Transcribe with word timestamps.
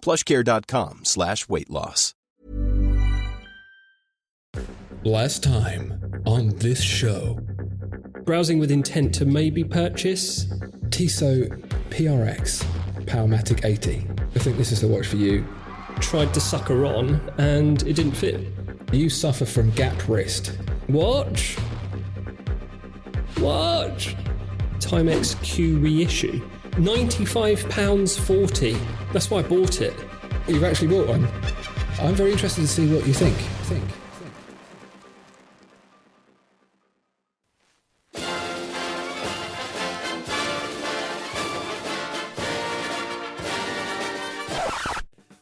plushcare.com 0.00 1.04
slash 1.04 1.48
weight 1.48 1.70
loss. 1.70 2.14
Last 5.04 5.42
time 5.42 6.22
on 6.26 6.48
this 6.56 6.82
show, 6.82 7.38
Browsing 8.28 8.58
with 8.58 8.70
intent 8.70 9.14
to 9.14 9.24
maybe 9.24 9.64
purchase. 9.64 10.52
Tissot 10.90 11.48
PRX 11.88 12.62
Powermatic 13.06 13.64
80. 13.64 14.06
I 14.34 14.38
think 14.38 14.58
this 14.58 14.70
is 14.70 14.82
the 14.82 14.86
watch 14.86 15.06
for 15.06 15.16
you. 15.16 15.46
Tried 16.00 16.34
to 16.34 16.40
sucker 16.40 16.84
on 16.84 17.22
and 17.38 17.82
it 17.84 17.94
didn't 17.94 18.12
fit. 18.12 18.46
You 18.92 19.08
suffer 19.08 19.46
from 19.46 19.70
gap 19.70 20.06
wrist. 20.08 20.58
Watch. 20.90 21.56
Watch. 23.38 24.14
Timex 24.78 25.42
Q 25.42 25.78
reissue. 25.78 26.46
£95.40. 26.78 29.12
That's 29.12 29.30
why 29.30 29.38
I 29.38 29.42
bought 29.42 29.80
it. 29.80 29.94
You've 30.46 30.64
actually 30.64 30.88
bought 30.88 31.08
one. 31.08 31.26
I'm 32.00 32.14
very 32.14 32.32
interested 32.32 32.60
to 32.62 32.68
see 32.68 32.94
what 32.94 33.06
you 33.06 33.12
think. 33.12 33.36
Think. 33.36 33.84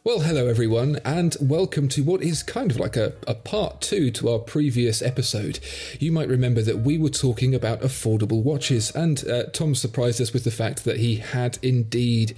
Well, 0.07 0.21
hello 0.21 0.47
everyone, 0.47 1.01
and 1.05 1.37
welcome 1.41 1.89
to 1.89 2.05
what 2.05 2.23
is 2.23 2.45
kind 2.45 2.71
of 2.71 2.79
like 2.79 2.95
a, 2.95 3.15
a 3.27 3.35
part 3.35 3.81
two 3.81 4.12
to 4.12 4.29
our 4.29 4.39
previous 4.39 5.03
episode. 5.03 5.59
You 5.99 6.12
might 6.12 6.29
remember 6.29 6.62
that 6.62 6.79
we 6.79 6.97
were 6.97 7.09
talking 7.09 7.57
about 7.57 7.81
affordable 7.81 8.41
watches, 8.41 8.93
and 8.93 9.27
uh, 9.29 9.47
Tom 9.47 9.75
surprised 9.75 10.21
us 10.21 10.33
with 10.33 10.45
the 10.45 10.53
fact 10.53 10.84
that 10.84 10.99
he 10.99 11.17
had 11.17 11.59
indeed 11.61 12.37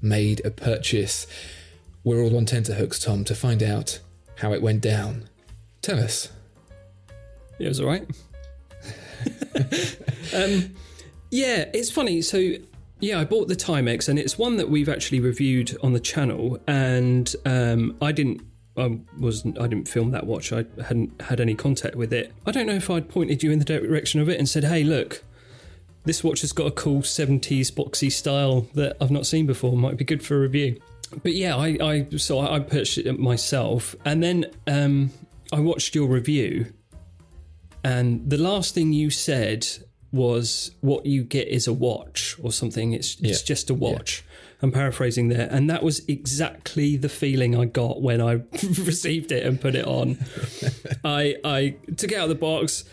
made 0.00 0.40
a 0.46 0.50
purchase. 0.50 1.26
We're 2.02 2.22
all 2.22 2.34
on 2.34 2.46
tenterhooks, 2.46 2.98
Tom, 2.98 3.24
to 3.24 3.34
find 3.34 3.62
out 3.62 4.00
how 4.36 4.54
it 4.54 4.62
went 4.62 4.80
down. 4.80 5.28
Tell 5.82 6.00
us. 6.00 6.30
It 7.58 7.68
was 7.68 7.78
all 7.78 7.88
right. 7.88 8.08
um, 10.34 10.74
yeah, 11.30 11.68
it's 11.74 11.90
funny. 11.90 12.22
So 12.22 12.54
yeah, 13.02 13.18
I 13.18 13.24
bought 13.24 13.48
the 13.48 13.56
Timex, 13.56 14.08
and 14.08 14.16
it's 14.16 14.38
one 14.38 14.56
that 14.58 14.70
we've 14.70 14.88
actually 14.88 15.18
reviewed 15.18 15.76
on 15.82 15.92
the 15.92 15.98
channel. 15.98 16.60
And 16.68 17.34
um, 17.44 17.96
I 18.00 18.12
didn't, 18.12 18.42
I 18.76 19.00
wasn't, 19.18 19.60
I 19.60 19.66
didn't 19.66 19.88
film 19.88 20.12
that 20.12 20.24
watch. 20.24 20.52
I 20.52 20.64
hadn't 20.86 21.20
had 21.20 21.40
any 21.40 21.56
contact 21.56 21.96
with 21.96 22.12
it. 22.12 22.32
I 22.46 22.52
don't 22.52 22.66
know 22.66 22.76
if 22.76 22.88
I'd 22.88 23.08
pointed 23.08 23.42
you 23.42 23.50
in 23.50 23.58
the 23.58 23.64
direction 23.64 24.20
of 24.20 24.28
it 24.28 24.38
and 24.38 24.48
said, 24.48 24.62
"Hey, 24.62 24.84
look, 24.84 25.24
this 26.04 26.22
watch 26.22 26.42
has 26.42 26.52
got 26.52 26.68
a 26.68 26.70
cool 26.70 27.02
'70s 27.02 27.72
boxy 27.72 28.10
style 28.10 28.68
that 28.74 28.96
I've 29.00 29.10
not 29.10 29.26
seen 29.26 29.46
before. 29.46 29.76
Might 29.76 29.96
be 29.96 30.04
good 30.04 30.24
for 30.24 30.36
a 30.36 30.40
review." 30.40 30.80
But 31.24 31.34
yeah, 31.34 31.56
I, 31.56 31.76
I 31.82 32.06
so 32.16 32.38
I 32.38 32.60
purchased 32.60 32.98
it 32.98 33.18
myself, 33.18 33.96
and 34.04 34.22
then 34.22 34.46
um, 34.68 35.10
I 35.52 35.58
watched 35.58 35.96
your 35.96 36.06
review, 36.06 36.72
and 37.82 38.30
the 38.30 38.38
last 38.38 38.74
thing 38.74 38.92
you 38.92 39.10
said 39.10 39.66
was 40.12 40.72
what 40.80 41.06
you 41.06 41.24
get 41.24 41.48
is 41.48 41.66
a 41.66 41.72
watch 41.72 42.36
or 42.42 42.52
something. 42.52 42.92
It's 42.92 43.14
it's 43.20 43.40
Yeah. 43.40 43.46
just 43.46 43.70
a 43.70 43.74
watch. 43.74 44.22
I'm 44.60 44.70
paraphrasing 44.70 45.28
there, 45.28 45.48
and 45.50 45.68
that 45.70 45.82
was 45.82 46.02
exactly 46.06 46.96
the 46.96 47.08
feeling 47.08 47.56
I 47.56 47.64
got 47.64 48.00
when 48.00 48.20
I 48.20 48.32
received 48.84 49.32
it 49.32 49.44
and 49.44 49.60
put 49.60 49.74
it 49.74 49.84
on. 49.86 50.18
I 51.04 51.36
I 51.44 51.76
took 51.96 52.12
it 52.12 52.16
out 52.18 52.24
of 52.24 52.28
the 52.28 52.34
box, 52.36 52.84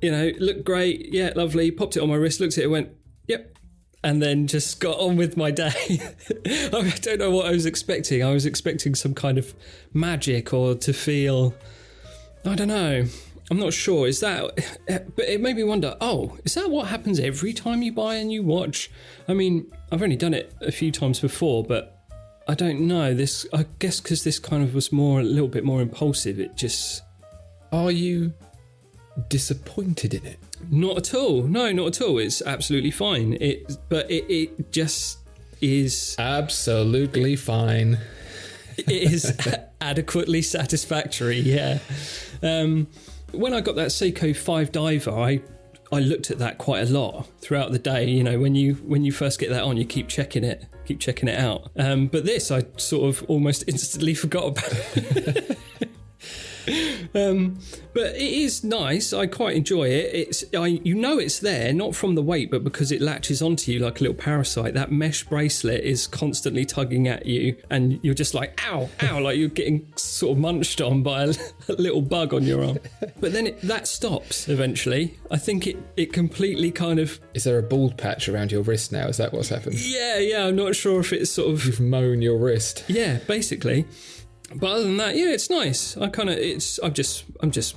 you 0.00 0.10
know, 0.12 0.30
looked 0.38 0.64
great, 0.64 1.12
yeah, 1.12 1.32
lovely. 1.34 1.70
Popped 1.72 1.96
it 1.96 2.00
on 2.02 2.08
my 2.10 2.14
wrist, 2.14 2.38
looked 2.40 2.56
at 2.58 2.64
it, 2.64 2.68
went, 2.68 2.90
yep, 3.26 3.58
and 4.04 4.22
then 4.22 4.46
just 4.46 4.78
got 4.78 4.98
on 5.00 5.16
with 5.16 5.36
my 5.36 5.50
day. 5.50 5.72
I 6.46 6.92
don't 7.00 7.18
know 7.18 7.30
what 7.32 7.46
I 7.46 7.50
was 7.50 7.66
expecting. 7.66 8.22
I 8.22 8.32
was 8.32 8.46
expecting 8.46 8.94
some 8.94 9.14
kind 9.14 9.36
of 9.36 9.52
magic 9.92 10.52
or 10.54 10.76
to 10.76 10.92
feel, 10.92 11.54
I 12.44 12.54
don't 12.54 12.68
know. 12.68 13.06
I'm 13.50 13.58
not 13.58 13.72
sure. 13.72 14.06
Is 14.06 14.20
that, 14.20 14.54
but 15.16 15.24
it 15.28 15.40
made 15.40 15.56
me 15.56 15.64
wonder. 15.64 15.96
Oh, 16.00 16.38
is 16.44 16.54
that 16.54 16.70
what 16.70 16.86
happens 16.86 17.18
every 17.18 17.52
time 17.52 17.82
you 17.82 17.92
buy 17.92 18.14
a 18.14 18.24
new 18.24 18.42
watch? 18.42 18.90
I 19.26 19.34
mean, 19.34 19.70
I've 19.90 20.02
only 20.02 20.16
done 20.16 20.34
it 20.34 20.54
a 20.60 20.70
few 20.70 20.92
times 20.92 21.18
before, 21.20 21.64
but 21.64 21.98
I 22.46 22.54
don't 22.54 22.82
know. 22.82 23.12
This, 23.12 23.46
I 23.52 23.66
guess, 23.80 24.00
because 24.00 24.24
this 24.24 24.38
kind 24.38 24.62
of 24.62 24.74
was 24.74 24.92
more 24.92 25.20
a 25.20 25.24
little 25.24 25.48
bit 25.48 25.64
more 25.64 25.82
impulsive. 25.82 26.38
It 26.38 26.56
just 26.56 27.02
Are 27.72 27.90
you 27.90 28.32
disappointed 29.28 30.14
in 30.14 30.26
it? 30.26 30.38
Not 30.70 30.96
at 30.98 31.14
all. 31.14 31.42
No, 31.42 31.72
not 31.72 31.88
at 31.88 32.00
all. 32.02 32.18
It's 32.18 32.42
absolutely 32.42 32.90
fine. 32.90 33.36
It, 33.40 33.76
but 33.88 34.10
it, 34.10 34.32
it 34.32 34.72
just 34.72 35.18
is. 35.60 36.14
Absolutely 36.18 37.36
fine. 37.36 37.98
It 38.76 38.88
is 38.88 39.36
adequately 39.80 40.42
satisfactory. 40.42 41.40
Yeah. 41.40 41.78
Um, 42.42 42.88
when 43.32 43.54
I 43.54 43.60
got 43.60 43.76
that 43.76 43.88
Seiko 43.88 44.36
Five 44.36 44.72
Diver, 44.72 45.10
I 45.10 45.42
I 45.92 45.98
looked 45.98 46.30
at 46.30 46.38
that 46.38 46.58
quite 46.58 46.88
a 46.88 46.92
lot 46.92 47.26
throughout 47.40 47.72
the 47.72 47.78
day. 47.78 48.08
You 48.08 48.22
know, 48.22 48.38
when 48.38 48.54
you 48.54 48.74
when 48.74 49.04
you 49.04 49.12
first 49.12 49.38
get 49.38 49.50
that 49.50 49.62
on, 49.62 49.76
you 49.76 49.84
keep 49.84 50.08
checking 50.08 50.44
it, 50.44 50.66
keep 50.86 51.00
checking 51.00 51.28
it 51.28 51.38
out. 51.38 51.70
Um, 51.76 52.06
but 52.06 52.24
this, 52.24 52.50
I 52.50 52.62
sort 52.76 53.08
of 53.08 53.28
almost 53.28 53.64
instantly 53.68 54.14
forgot 54.14 54.58
about. 54.58 55.56
Um, 57.14 57.58
but 57.92 58.14
it 58.14 58.20
is 58.32 58.62
nice. 58.62 59.12
I 59.12 59.26
quite 59.26 59.56
enjoy 59.56 59.88
it. 59.88 60.14
It's 60.14 60.44
I, 60.54 60.66
you 60.68 60.94
know 60.94 61.18
it's 61.18 61.40
there, 61.40 61.72
not 61.72 61.94
from 61.94 62.14
the 62.14 62.22
weight, 62.22 62.50
but 62.50 62.62
because 62.62 62.92
it 62.92 63.00
latches 63.00 63.42
onto 63.42 63.72
you 63.72 63.80
like 63.80 64.00
a 64.00 64.04
little 64.04 64.16
parasite. 64.16 64.74
That 64.74 64.92
mesh 64.92 65.24
bracelet 65.24 65.82
is 65.82 66.06
constantly 66.06 66.64
tugging 66.64 67.08
at 67.08 67.26
you, 67.26 67.56
and 67.70 67.98
you're 68.02 68.14
just 68.14 68.34
like 68.34 68.60
ow, 68.70 68.88
ow, 69.02 69.20
like 69.20 69.38
you're 69.38 69.48
getting 69.48 69.86
sort 69.96 70.32
of 70.36 70.38
munched 70.38 70.80
on 70.80 71.02
by 71.02 71.24
a, 71.24 71.34
a 71.68 71.72
little 71.78 72.02
bug 72.02 72.32
on 72.32 72.44
your 72.44 72.64
arm. 72.64 72.78
But 73.18 73.32
then 73.32 73.48
it, 73.48 73.60
that 73.62 73.88
stops 73.88 74.48
eventually. 74.48 75.18
I 75.30 75.36
think 75.38 75.66
it 75.66 75.76
it 75.96 76.12
completely 76.12 76.70
kind 76.70 76.98
of 77.00 77.18
Is 77.34 77.44
there 77.44 77.58
a 77.58 77.62
bald 77.62 77.96
patch 77.98 78.28
around 78.28 78.52
your 78.52 78.62
wrist 78.62 78.92
now? 78.92 79.08
Is 79.08 79.16
that 79.16 79.32
what's 79.32 79.48
happened? 79.48 79.80
yeah 79.80 80.18
yeah. 80.18 80.46
I'm 80.46 80.56
not 80.56 80.76
sure 80.76 81.00
if 81.00 81.12
it's 81.12 81.30
sort 81.30 81.50
of 81.52 81.64
You've 81.64 81.80
mown 81.80 82.22
your 82.22 82.38
wrist. 82.38 82.84
yeah, 82.88 83.18
basically. 83.26 83.86
But 84.54 84.66
other 84.72 84.82
than 84.84 84.96
that, 84.98 85.16
yeah, 85.16 85.30
it's 85.30 85.48
nice. 85.50 85.96
I 85.96 86.08
kind 86.08 86.28
of 86.30 86.36
it's 86.38 86.78
I'm 86.82 86.92
just 86.92 87.24
I'm 87.40 87.50
just 87.50 87.76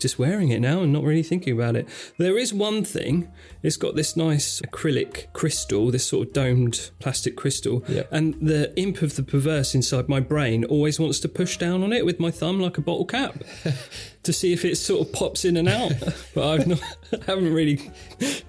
just 0.00 0.18
wearing 0.18 0.50
it 0.50 0.60
now 0.60 0.82
and 0.82 0.92
not 0.92 1.02
really 1.02 1.22
thinking 1.22 1.54
about 1.54 1.76
it. 1.76 1.88
There 2.18 2.36
is 2.36 2.52
one 2.52 2.84
thing. 2.84 3.28
It's 3.62 3.76
got 3.78 3.94
this 3.96 4.16
nice 4.16 4.60
acrylic 4.60 5.32
crystal, 5.32 5.90
this 5.90 6.04
sort 6.04 6.26
of 6.28 6.34
domed 6.34 6.90
plastic 6.98 7.36
crystal, 7.36 7.82
Yep. 7.88 8.08
and 8.12 8.34
the 8.34 8.76
imp 8.78 9.00
of 9.02 9.16
the 9.16 9.22
perverse 9.22 9.74
inside 9.74 10.08
my 10.08 10.20
brain 10.20 10.64
always 10.66 11.00
wants 11.00 11.20
to 11.20 11.28
push 11.28 11.56
down 11.56 11.82
on 11.82 11.92
it 11.92 12.04
with 12.04 12.20
my 12.20 12.30
thumb 12.30 12.60
like 12.60 12.76
a 12.76 12.82
bottle 12.82 13.06
cap 13.06 13.42
to 14.24 14.32
see 14.32 14.52
if 14.52 14.64
it 14.64 14.76
sort 14.76 15.06
of 15.06 15.12
pops 15.14 15.44
in 15.44 15.56
and 15.56 15.68
out. 15.68 15.92
but 16.34 16.48
I've 16.48 16.66
not, 16.66 16.82
I 17.12 17.18
haven't 17.26 17.52
really 17.54 17.90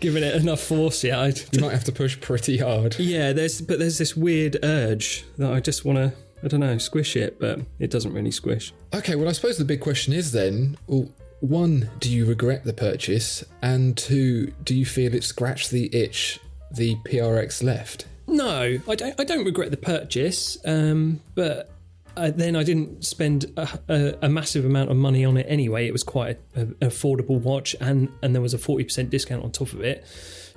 given 0.01 0.24
it 0.24 0.36
enough 0.36 0.60
force 0.62 1.04
yet. 1.06 1.18
I, 1.19 1.28
You 1.54 1.62
might 1.62 1.72
have 1.72 1.86
to 1.86 1.92
push 1.94 2.19
pretty 2.19 2.57
hard. 2.57 2.98
yeah, 3.00 3.31
there's 3.31 3.62
but 3.62 3.80
there's 3.80 3.98
this 4.00 4.16
weird 4.18 4.57
urge 4.63 5.24
that 5.38 5.54
I 5.54 5.62
just 5.62 5.86
want 5.86 6.00
to 6.00 6.13
I 6.45 6.47
don't 6.47 6.59
know 6.59 6.77
squish 6.77 7.15
it, 7.15 7.39
but 7.39 7.59
it 7.80 7.89
doesn't 7.89 8.13
really 8.13 8.30
squish. 8.30 8.71
Okay, 8.94 9.15
well, 9.15 9.27
I 9.27 9.31
suppose 9.31 9.57
the 9.57 9.65
big 9.65 9.81
question 9.81 10.13
is 10.13 10.31
then 10.31 10.77
well, 10.86 11.09
one, 11.39 11.89
do 12.00 12.12
you 12.12 12.25
regret 12.25 12.63
the 12.63 12.74
purchase? 12.74 13.44
And 13.63 13.97
two, 13.97 14.53
do 14.63 14.75
you 14.75 14.86
feel 14.86 15.15
it 15.15 15.24
scratched 15.24 15.71
the 15.71 15.94
itch 15.94 16.39
the 16.71 16.95
PRX 16.97 17.63
left? 17.63 18.06
No, 18.27 18.80
I 18.88 18.95
don't. 18.95 19.19
I 19.19 19.24
don't 19.24 19.44
regret 19.45 19.71
the 19.71 19.77
purchase, 19.77 20.57
um, 20.65 21.19
but 21.33 21.71
uh, 22.15 22.31
then 22.31 22.56
I 22.56 22.63
didn't 22.63 23.06
spend 23.06 23.51
a, 23.57 23.68
a, 23.88 24.18
a, 24.24 24.30
massive 24.30 24.65
amount 24.65 24.89
of 24.89 24.98
money 24.98 25.25
on 25.25 25.38
it 25.38 25.45
anyway. 25.50 25.88
It 25.88 25.91
was 25.91 26.03
quite 26.03 26.39
an 26.56 26.75
affordable 26.81 27.39
watch, 27.39 27.75
and 27.81 28.09
and 28.21 28.33
there 28.33 28.41
was 28.41 28.53
a 28.53 28.57
forty 28.57 28.83
percent 28.83 29.09
discount 29.09 29.44
on 29.44 29.51
top 29.51 29.74
of 29.74 29.81
it. 29.81 30.06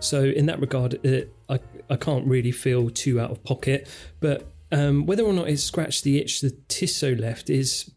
So 0.00 0.23
in 0.25 0.46
that 0.46 0.61
regard, 0.61 1.05
it, 1.05 1.32
I 1.49 1.61
I 1.91 1.96
can't 1.96 2.26
really 2.26 2.52
feel 2.52 2.91
too 2.91 3.20
out 3.20 3.31
of 3.31 3.43
pocket. 3.43 3.88
But 4.20 4.46
um, 4.70 5.06
whether 5.06 5.23
or 5.23 5.32
not 5.32 5.49
it 5.49 5.59
scratched 5.59 6.05
the 6.05 6.19
itch 6.19 6.41
the 6.41 6.50
Tissot 6.69 7.19
left 7.19 7.50
is, 7.50 7.91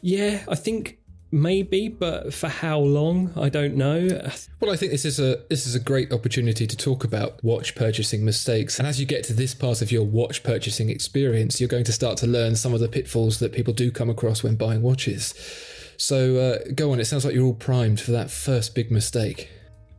yeah, 0.00 0.44
I 0.48 0.54
think 0.54 0.98
maybe, 1.30 1.88
but 1.88 2.32
for 2.32 2.48
how 2.48 2.78
long, 2.78 3.32
I 3.36 3.48
don't 3.48 3.76
know. 3.76 4.08
Well, 4.60 4.72
I 4.72 4.76
think 4.76 4.92
this 4.92 5.04
is 5.04 5.18
a 5.20 5.42
this 5.50 5.66
is 5.66 5.74
a 5.74 5.80
great 5.80 6.12
opportunity 6.12 6.66
to 6.66 6.76
talk 6.76 7.04
about 7.04 7.42
watch 7.42 7.74
purchasing 7.74 8.24
mistakes. 8.24 8.78
And 8.78 8.88
as 8.88 8.98
you 9.00 9.06
get 9.06 9.24
to 9.24 9.34
this 9.34 9.54
part 9.54 9.82
of 9.82 9.92
your 9.92 10.04
watch 10.04 10.42
purchasing 10.42 10.88
experience, 10.88 11.60
you're 11.60 11.68
going 11.68 11.84
to 11.84 11.92
start 11.92 12.16
to 12.18 12.26
learn 12.26 12.56
some 12.56 12.72
of 12.72 12.80
the 12.80 12.88
pitfalls 12.88 13.40
that 13.40 13.52
people 13.52 13.74
do 13.74 13.90
come 13.90 14.08
across 14.08 14.42
when 14.42 14.56
buying 14.56 14.80
watches. 14.80 15.34
So 15.96 16.36
uh, 16.36 16.72
go 16.74 16.92
on. 16.92 17.00
It 17.00 17.04
sounds 17.04 17.24
like 17.24 17.34
you're 17.34 17.44
all 17.44 17.54
primed 17.54 18.00
for 18.00 18.12
that 18.12 18.30
first 18.30 18.74
big 18.74 18.90
mistake. 18.90 19.50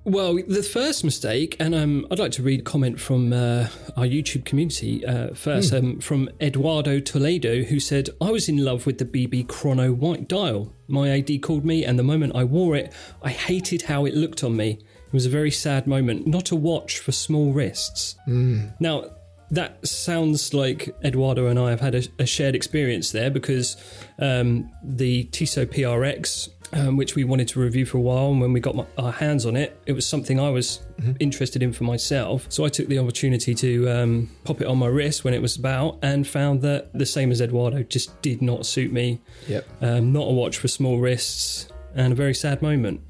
Well, 0.06 0.36
the 0.36 0.62
first 0.62 1.04
mistake, 1.04 1.56
and 1.60 1.74
um, 1.74 2.06
I'd 2.12 2.20
like 2.20 2.32
to 2.34 2.44
read 2.44 2.60
a 2.60 2.64
comment 2.64 3.00
from 3.00 3.34
uh, 3.34 3.70
our 3.98 4.06
YouTube 4.06 4.46
community 4.46 5.04
uh, 5.04 5.34
first, 5.34 5.74
mm. 5.74 5.80
um, 5.80 6.00
from 6.00 6.30
Eduardo 6.40 7.00
Toledo, 7.00 7.64
who 7.64 7.80
said, 7.80 8.12
I 8.22 8.30
was 8.30 8.48
in 8.48 8.64
love 8.64 8.86
with 8.86 9.00
the 9.00 9.06
BB 9.06 9.48
Chrono 9.48 9.92
white 9.92 10.28
dial. 10.28 10.72
My 10.88 11.10
AD 11.10 11.42
called 11.42 11.66
me, 11.66 11.84
and 11.84 11.98
the 11.98 12.04
moment 12.04 12.36
I 12.36 12.44
wore 12.44 12.76
it, 12.76 12.94
I 13.24 13.32
hated 13.32 13.82
how 13.82 14.06
it 14.06 14.14
looked 14.14 14.44
on 14.44 14.56
me. 14.56 14.74
It 15.08 15.14
was 15.14 15.26
a 15.26 15.30
very 15.30 15.50
sad 15.50 15.88
moment, 15.88 16.28
not 16.28 16.52
a 16.52 16.56
watch 16.56 17.00
for 17.00 17.12
small 17.12 17.52
wrists. 17.52 18.16
Mm. 18.28 18.80
Now, 18.80 19.06
that 19.50 19.88
sounds 19.88 20.54
like 20.54 20.96
Eduardo 21.04 21.48
and 21.48 21.58
I 21.58 21.72
have 21.72 21.82
had 21.82 21.96
a, 21.96 22.04
a 22.20 22.26
shared 22.28 22.54
experience 22.54 23.12
there 23.12 23.32
because 23.32 23.78
um, 24.20 24.72
the 24.84 25.24
Tissot 25.26 25.72
PRX 25.72 26.50
um, 26.76 26.98
which 26.98 27.16
we 27.16 27.24
wanted 27.24 27.48
to 27.48 27.60
review 27.60 27.86
for 27.86 27.98
a 27.98 28.02
while. 28.02 28.30
And 28.32 28.42
when 28.42 28.54
we 28.54 28.60
got 28.60 28.76
my, 28.76 28.86
our 28.98 29.12
hands 29.12 29.46
on 29.46 29.56
it, 29.56 29.80
it 29.86 29.94
was 29.94 30.06
something 30.06 30.40
I 30.40 30.50
was 30.50 30.82
mm-hmm. 31.00 31.14
interested 31.20 31.64
in 31.64 31.74
for 31.74 31.86
myself. 31.86 32.46
So 32.50 32.66
I 32.66 32.70
took 32.70 32.88
the 32.88 33.00
opportunity 33.00 33.56
to 33.56 33.90
um, 33.90 34.30
pop 34.44 34.62
it 34.62 34.68
on 34.68 34.78
my 34.78 34.88
wrist 34.88 35.24
when 35.24 35.34
it 35.34 35.42
was 35.42 35.56
about 35.56 36.00
and 36.04 36.28
found 36.28 36.62
that 36.62 36.94
the 36.94 37.06
same 37.06 37.32
as 37.32 37.42
Eduardo 37.42 37.84
just 37.84 38.22
did 38.22 38.42
not 38.42 38.66
suit 38.66 38.92
me. 38.92 39.22
Yep. 39.48 39.68
Um, 39.82 40.14
not 40.14 40.28
a 40.28 40.32
watch 40.32 40.58
for 40.58 40.68
small 40.68 41.00
wrists 41.00 41.70
and 41.96 42.12
a 42.12 42.16
very 42.16 42.36
sad 42.36 42.62
moment. 42.62 43.02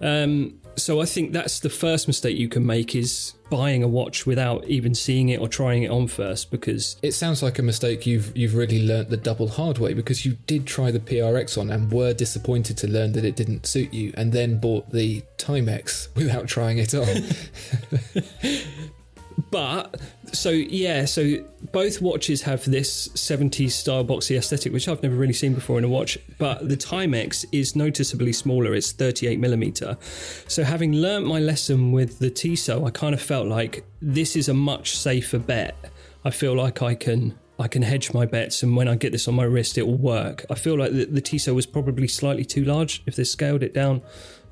Um, 0.00 0.60
so 0.78 1.00
I 1.00 1.04
think 1.04 1.32
that's 1.32 1.60
the 1.60 1.70
first 1.70 2.06
mistake 2.06 2.36
you 2.36 2.48
can 2.48 2.64
make 2.64 2.94
is 2.94 3.34
buying 3.50 3.82
a 3.82 3.88
watch 3.88 4.26
without 4.26 4.64
even 4.66 4.94
seeing 4.94 5.28
it 5.30 5.40
or 5.40 5.48
trying 5.48 5.82
it 5.82 5.90
on 5.90 6.06
first 6.06 6.50
because 6.50 6.96
it 7.02 7.12
sounds 7.12 7.42
like 7.42 7.58
a 7.58 7.62
mistake 7.62 8.06
you've 8.06 8.36
you've 8.36 8.54
really 8.54 8.86
learnt 8.86 9.08
the 9.08 9.16
double 9.16 9.48
hard 9.48 9.78
way 9.78 9.94
because 9.94 10.26
you 10.26 10.36
did 10.46 10.66
try 10.66 10.90
the 10.90 11.00
PRX 11.00 11.58
on 11.58 11.70
and 11.70 11.90
were 11.90 12.12
disappointed 12.12 12.76
to 12.78 12.86
learn 12.88 13.12
that 13.12 13.24
it 13.24 13.36
didn't 13.36 13.66
suit 13.66 13.92
you 13.92 14.12
and 14.16 14.32
then 14.32 14.58
bought 14.60 14.90
the 14.90 15.22
Timex 15.38 16.08
without 16.14 16.46
trying 16.46 16.78
it 16.78 16.94
on. 16.94 17.22
but 19.50 20.00
so 20.32 20.50
yeah, 20.50 21.04
so 21.04 21.44
both 21.72 22.00
watches 22.00 22.42
have 22.42 22.64
this 22.64 23.08
70s 23.08 23.70
style 23.70 24.04
boxy 24.04 24.36
aesthetic, 24.36 24.72
which 24.72 24.88
I've 24.88 25.02
never 25.02 25.14
really 25.14 25.32
seen 25.32 25.54
before 25.54 25.78
in 25.78 25.84
a 25.84 25.88
watch. 25.88 26.18
But 26.38 26.68
the 26.68 26.76
Timex 26.76 27.44
is 27.52 27.76
noticeably 27.76 28.32
smaller; 28.32 28.74
it's 28.74 28.92
38 28.92 29.38
millimeter. 29.38 29.96
So 30.48 30.64
having 30.64 30.92
learnt 30.92 31.26
my 31.26 31.38
lesson 31.38 31.92
with 31.92 32.18
the 32.18 32.30
Tissot, 32.30 32.84
I 32.84 32.90
kind 32.90 33.14
of 33.14 33.22
felt 33.22 33.46
like 33.46 33.84
this 34.02 34.36
is 34.36 34.48
a 34.48 34.54
much 34.54 34.96
safer 34.96 35.38
bet. 35.38 35.76
I 36.24 36.30
feel 36.30 36.54
like 36.54 36.82
I 36.82 36.94
can 36.94 37.38
I 37.58 37.68
can 37.68 37.82
hedge 37.82 38.14
my 38.14 38.24
bets, 38.24 38.62
and 38.62 38.76
when 38.76 38.86
I 38.86 38.94
get 38.94 39.12
this 39.12 39.26
on 39.26 39.34
my 39.34 39.44
wrist, 39.44 39.76
it 39.78 39.86
will 39.86 39.96
work. 39.96 40.46
I 40.48 40.54
feel 40.54 40.78
like 40.78 40.92
the, 40.92 41.06
the 41.06 41.20
Tissot 41.20 41.54
was 41.54 41.66
probably 41.66 42.06
slightly 42.06 42.44
too 42.44 42.64
large. 42.64 43.02
If 43.06 43.16
they 43.16 43.24
scaled 43.24 43.62
it 43.62 43.74
down 43.74 44.02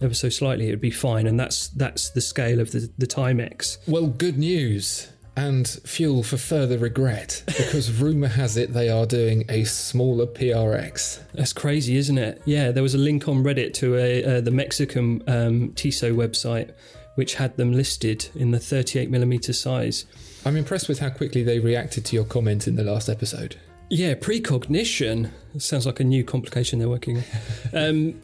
ever 0.00 0.14
so 0.14 0.28
slightly, 0.28 0.66
it 0.68 0.70
would 0.70 0.80
be 0.80 0.90
fine. 0.90 1.26
And 1.26 1.38
that's 1.38 1.68
that's 1.68 2.10
the 2.10 2.20
scale 2.20 2.60
of 2.60 2.72
the 2.72 2.90
the 2.98 3.06
Timex. 3.06 3.78
Well, 3.86 4.08
good 4.08 4.38
news 4.38 5.08
and 5.36 5.68
fuel 5.68 6.22
for 6.22 6.38
further 6.38 6.78
regret 6.78 7.42
because 7.46 7.92
rumour 7.92 8.28
has 8.28 8.56
it 8.56 8.72
they 8.72 8.88
are 8.88 9.06
doing 9.06 9.44
a 9.48 9.64
smaller 9.64 10.26
PRX. 10.26 11.20
That's 11.34 11.52
crazy, 11.52 11.96
isn't 11.96 12.18
it? 12.18 12.42
Yeah, 12.44 12.72
there 12.72 12.82
was 12.82 12.94
a 12.94 12.98
link 12.98 13.28
on 13.28 13.44
Reddit 13.44 13.74
to 13.74 13.96
a 13.96 14.24
uh, 14.24 14.40
the 14.40 14.50
Mexican 14.50 15.22
um, 15.28 15.72
Tissot 15.74 16.12
website 16.12 16.72
which 17.16 17.34
had 17.34 17.56
them 17.56 17.72
listed 17.72 18.28
in 18.34 18.50
the 18.50 18.58
38mm 18.58 19.54
size. 19.54 20.04
I'm 20.46 20.56
impressed 20.56 20.88
with 20.88 21.00
how 21.00 21.10
quickly 21.10 21.42
they 21.42 21.58
reacted 21.58 22.04
to 22.04 22.14
your 22.14 22.24
comment 22.24 22.68
in 22.68 22.76
the 22.76 22.84
last 22.84 23.08
episode. 23.08 23.56
Yeah, 23.90 24.14
precognition 24.14 25.32
sounds 25.58 25.86
like 25.86 25.98
a 25.98 26.04
new 26.04 26.22
complication 26.22 26.78
they're 26.78 26.88
working 26.88 27.18
on. 27.18 27.24
um, 27.72 28.22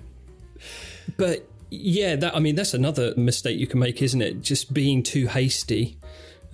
but 1.17 1.49
yeah, 1.71 2.15
that 2.15 2.37
I 2.37 2.39
mean 2.39 2.55
that's 2.55 2.75
another 2.75 3.13
mistake 3.17 3.59
you 3.59 3.67
can 3.67 3.81
make, 3.81 4.01
isn't 4.01 4.23
it? 4.23 4.41
Just 4.41 4.73
being 4.73 5.03
too 5.03 5.27
hasty. 5.27 5.99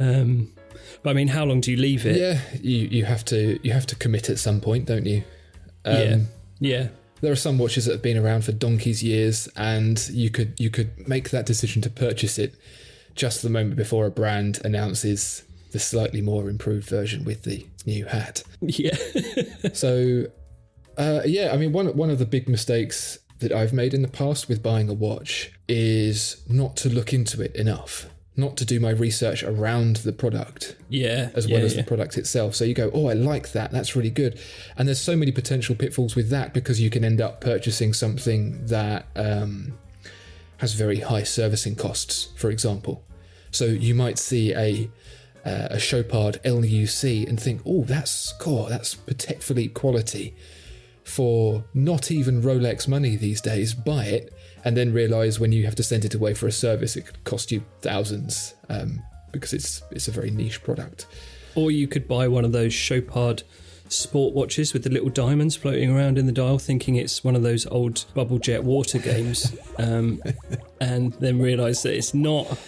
Um, 0.00 0.54
but 1.02 1.10
I 1.10 1.12
mean, 1.12 1.28
how 1.28 1.44
long 1.44 1.60
do 1.60 1.70
you 1.70 1.76
leave 1.76 2.06
it? 2.06 2.16
Yeah, 2.16 2.40
you 2.62 2.88
you 2.88 3.04
have 3.04 3.22
to 3.26 3.58
you 3.62 3.72
have 3.74 3.86
to 3.88 3.96
commit 3.96 4.30
at 4.30 4.38
some 4.38 4.62
point, 4.62 4.86
don't 4.86 5.04
you? 5.04 5.22
Um, 5.84 5.96
yeah, 5.96 6.18
yeah. 6.60 6.88
There 7.20 7.32
are 7.32 7.36
some 7.36 7.58
watches 7.58 7.84
that 7.84 7.92
have 7.92 8.02
been 8.02 8.16
around 8.16 8.44
for 8.44 8.52
donkey's 8.52 9.02
years, 9.02 9.48
and 9.54 10.00
you 10.08 10.30
could 10.30 10.58
you 10.58 10.70
could 10.70 11.06
make 11.06 11.28
that 11.28 11.44
decision 11.44 11.82
to 11.82 11.90
purchase 11.90 12.38
it 12.38 12.54
just 13.14 13.42
the 13.42 13.50
moment 13.50 13.76
before 13.76 14.06
a 14.06 14.10
brand 14.10 14.60
announces 14.64 15.42
the 15.72 15.78
slightly 15.78 16.20
more 16.20 16.48
improved 16.48 16.88
version 16.88 17.24
with 17.24 17.42
the 17.42 17.66
new 17.86 18.04
hat. 18.06 18.42
Yeah. 18.60 18.96
so, 19.72 20.26
uh, 20.96 21.22
yeah, 21.24 21.52
I 21.52 21.56
mean, 21.56 21.72
one 21.72 21.86
one 21.96 22.10
of 22.10 22.18
the 22.18 22.26
big 22.26 22.48
mistakes 22.48 23.18
that 23.40 23.52
I've 23.52 23.72
made 23.72 23.94
in 23.94 24.02
the 24.02 24.08
past 24.08 24.48
with 24.48 24.62
buying 24.62 24.88
a 24.88 24.94
watch 24.94 25.52
is 25.68 26.42
not 26.48 26.76
to 26.78 26.88
look 26.88 27.12
into 27.12 27.40
it 27.40 27.54
enough, 27.54 28.06
not 28.36 28.56
to 28.56 28.64
do 28.64 28.80
my 28.80 28.90
research 28.90 29.42
around 29.42 29.96
the 29.96 30.12
product. 30.12 30.76
Yeah. 30.88 31.30
As 31.34 31.46
well 31.46 31.62
as 31.62 31.74
yeah. 31.74 31.82
the 31.82 31.86
product 31.86 32.18
itself. 32.18 32.54
So 32.54 32.64
you 32.64 32.74
go, 32.74 32.90
oh, 32.92 33.08
I 33.08 33.12
like 33.12 33.52
that. 33.52 33.70
That's 33.70 33.94
really 33.94 34.10
good. 34.10 34.40
And 34.76 34.88
there's 34.88 35.00
so 35.00 35.16
many 35.16 35.30
potential 35.30 35.76
pitfalls 35.76 36.16
with 36.16 36.30
that 36.30 36.52
because 36.52 36.80
you 36.80 36.90
can 36.90 37.04
end 37.04 37.20
up 37.20 37.40
purchasing 37.40 37.92
something 37.92 38.66
that 38.66 39.06
um, 39.14 39.78
has 40.58 40.74
very 40.74 41.00
high 41.00 41.22
servicing 41.22 41.76
costs, 41.76 42.32
for 42.36 42.50
example. 42.50 43.04
So 43.50 43.64
you 43.64 43.94
might 43.94 44.18
see 44.18 44.54
a 44.54 44.90
uh, 45.48 45.68
a 45.70 45.78
Chopard 45.78 46.40
LUC 46.44 47.26
and 47.28 47.40
think, 47.40 47.62
oh, 47.64 47.84
that's 47.84 48.32
cool, 48.38 48.66
that's 48.66 48.94
Patek 48.94 49.42
Philippe 49.42 49.74
quality 49.74 50.34
for 51.08 51.64
not 51.72 52.10
even 52.10 52.42
Rolex 52.42 52.86
money 52.86 53.16
these 53.16 53.40
days, 53.40 53.72
buy 53.72 54.04
it, 54.04 54.32
and 54.64 54.76
then 54.76 54.92
realize 54.92 55.40
when 55.40 55.52
you 55.52 55.64
have 55.64 55.74
to 55.76 55.82
send 55.82 56.04
it 56.04 56.14
away 56.14 56.34
for 56.34 56.46
a 56.46 56.52
service, 56.52 56.96
it 56.96 57.06
could 57.06 57.24
cost 57.24 57.50
you 57.50 57.64
thousands 57.80 58.54
um, 58.68 59.02
because 59.32 59.54
it's 59.54 59.82
it's 59.90 60.06
a 60.06 60.10
very 60.10 60.30
niche 60.30 60.62
product. 60.62 61.06
Or 61.54 61.70
you 61.70 61.88
could 61.88 62.06
buy 62.06 62.28
one 62.28 62.44
of 62.44 62.52
those 62.52 62.74
Chopard 62.74 63.42
sport 63.88 64.34
watches 64.34 64.74
with 64.74 64.84
the 64.84 64.90
little 64.90 65.08
diamonds 65.08 65.56
floating 65.56 65.90
around 65.90 66.18
in 66.18 66.26
the 66.26 66.32
dial, 66.32 66.58
thinking 66.58 66.96
it's 66.96 67.24
one 67.24 67.34
of 67.34 67.42
those 67.42 67.66
old 67.68 68.04
bubble 68.14 68.38
jet 68.38 68.62
water 68.62 68.98
games, 68.98 69.56
um, 69.78 70.22
and 70.80 71.14
then 71.14 71.40
realize 71.40 71.82
that 71.82 71.94
it's 71.94 72.12
not. 72.12 72.58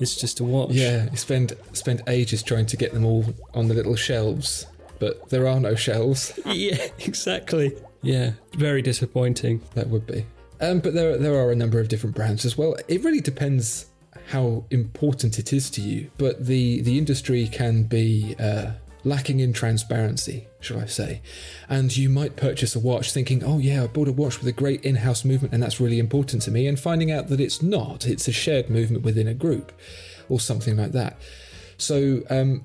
It's 0.00 0.16
just 0.16 0.40
a 0.40 0.44
watch. 0.44 0.70
Yeah, 0.70 1.10
you 1.10 1.16
spend 1.16 1.54
spend 1.72 2.02
ages 2.06 2.42
trying 2.42 2.66
to 2.66 2.76
get 2.76 2.92
them 2.92 3.04
all 3.04 3.24
on 3.54 3.68
the 3.68 3.74
little 3.74 3.96
shelves 3.96 4.66
but 4.98 5.28
there 5.30 5.46
are 5.46 5.60
no 5.60 5.74
shelves. 5.74 6.38
yeah, 6.46 6.86
exactly. 6.98 7.76
Yeah, 8.02 8.32
very 8.56 8.82
disappointing. 8.82 9.62
That 9.74 9.88
would 9.88 10.06
be. 10.06 10.26
Um, 10.60 10.80
but 10.80 10.94
there, 10.94 11.16
there 11.16 11.34
are 11.34 11.50
a 11.50 11.56
number 11.56 11.78
of 11.78 11.88
different 11.88 12.16
brands 12.16 12.44
as 12.44 12.58
well. 12.58 12.76
It 12.88 13.04
really 13.04 13.20
depends 13.20 13.86
how 14.28 14.64
important 14.70 15.38
it 15.38 15.52
is 15.52 15.70
to 15.70 15.80
you. 15.80 16.10
But 16.18 16.46
the 16.46 16.82
the 16.82 16.98
industry 16.98 17.46
can 17.46 17.84
be 17.84 18.34
uh, 18.38 18.72
lacking 19.04 19.40
in 19.40 19.52
transparency, 19.52 20.47
shall 20.60 20.80
I 20.80 20.86
say? 20.86 21.22
And 21.68 21.96
you 21.96 22.08
might 22.08 22.36
purchase 22.36 22.74
a 22.74 22.80
watch 22.80 23.12
thinking, 23.12 23.42
"Oh 23.44 23.58
yeah, 23.58 23.84
I 23.84 23.86
bought 23.86 24.08
a 24.08 24.12
watch 24.12 24.38
with 24.38 24.48
a 24.48 24.52
great 24.52 24.84
in-house 24.84 25.24
movement, 25.24 25.54
and 25.54 25.62
that's 25.62 25.80
really 25.80 25.98
important 25.98 26.42
to 26.42 26.50
me," 26.50 26.66
and 26.66 26.78
finding 26.78 27.10
out 27.10 27.28
that 27.28 27.40
it's 27.40 27.62
not. 27.62 28.06
It's 28.06 28.28
a 28.28 28.32
shared 28.32 28.68
movement 28.70 29.04
within 29.04 29.28
a 29.28 29.34
group, 29.34 29.72
or 30.28 30.40
something 30.40 30.76
like 30.76 30.92
that. 30.92 31.18
So 31.76 32.22
um, 32.28 32.64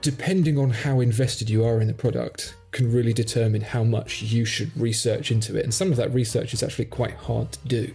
depending 0.00 0.58
on 0.58 0.70
how 0.70 1.00
invested 1.00 1.50
you 1.50 1.64
are 1.64 1.80
in 1.80 1.88
the 1.88 1.94
product, 1.94 2.56
can 2.72 2.90
really 2.92 3.12
determine 3.12 3.60
how 3.60 3.84
much 3.84 4.22
you 4.22 4.44
should 4.44 4.70
research 4.76 5.30
into 5.30 5.56
it. 5.56 5.64
And 5.64 5.74
some 5.74 5.90
of 5.90 5.96
that 5.96 6.12
research 6.14 6.54
is 6.54 6.62
actually 6.62 6.86
quite 6.86 7.14
hard 7.14 7.52
to 7.52 7.58
do. 7.66 7.94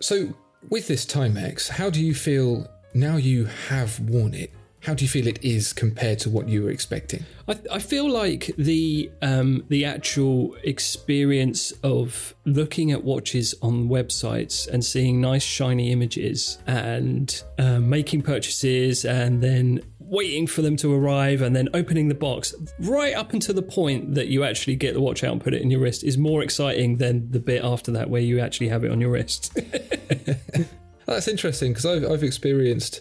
So, 0.00 0.34
with 0.68 0.88
this 0.88 1.06
Timex, 1.06 1.68
how 1.68 1.90
do 1.90 2.02
you 2.02 2.14
feel 2.14 2.66
now 2.92 3.16
you 3.16 3.44
have 3.68 3.98
worn 4.00 4.34
it? 4.34 4.52
How 4.82 4.94
do 4.94 5.04
you 5.04 5.08
feel 5.08 5.26
it 5.26 5.44
is 5.44 5.72
compared 5.72 6.18
to 6.20 6.30
what 6.30 6.48
you 6.48 6.62
were 6.62 6.70
expecting? 6.70 7.24
I, 7.48 7.58
I 7.72 7.78
feel 7.80 8.08
like 8.08 8.52
the 8.56 9.10
um, 9.22 9.64
the 9.68 9.84
actual 9.84 10.54
experience 10.62 11.72
of 11.82 12.34
looking 12.44 12.92
at 12.92 13.02
watches 13.02 13.54
on 13.62 13.88
websites 13.88 14.68
and 14.68 14.84
seeing 14.84 15.20
nice 15.20 15.42
shiny 15.42 15.90
images 15.90 16.58
and 16.66 17.42
uh, 17.58 17.80
making 17.80 18.22
purchases 18.22 19.04
and 19.04 19.42
then 19.42 19.80
waiting 20.08 20.46
for 20.46 20.62
them 20.62 20.76
to 20.76 20.94
arrive 20.94 21.42
and 21.42 21.56
then 21.56 21.68
opening 21.74 22.08
the 22.08 22.14
box 22.14 22.54
right 22.78 23.14
up 23.14 23.32
until 23.32 23.54
the 23.54 23.62
point 23.62 24.14
that 24.14 24.28
you 24.28 24.44
actually 24.44 24.76
get 24.76 24.94
the 24.94 25.00
watch 25.00 25.24
out 25.24 25.32
and 25.32 25.40
put 25.40 25.52
it 25.52 25.60
in 25.60 25.70
your 25.70 25.80
wrist 25.80 26.04
is 26.04 26.16
more 26.16 26.42
exciting 26.42 26.98
than 26.98 27.28
the 27.32 27.40
bit 27.40 27.64
after 27.64 27.90
that 27.90 28.08
where 28.08 28.20
you 28.20 28.38
actually 28.38 28.68
have 28.68 28.84
it 28.84 28.90
on 28.92 29.00
your 29.00 29.10
wrist. 29.10 29.58
That's 31.06 31.28
interesting 31.28 31.72
because 31.72 31.86
I've, 31.86 32.04
I've 32.10 32.22
experienced 32.22 33.00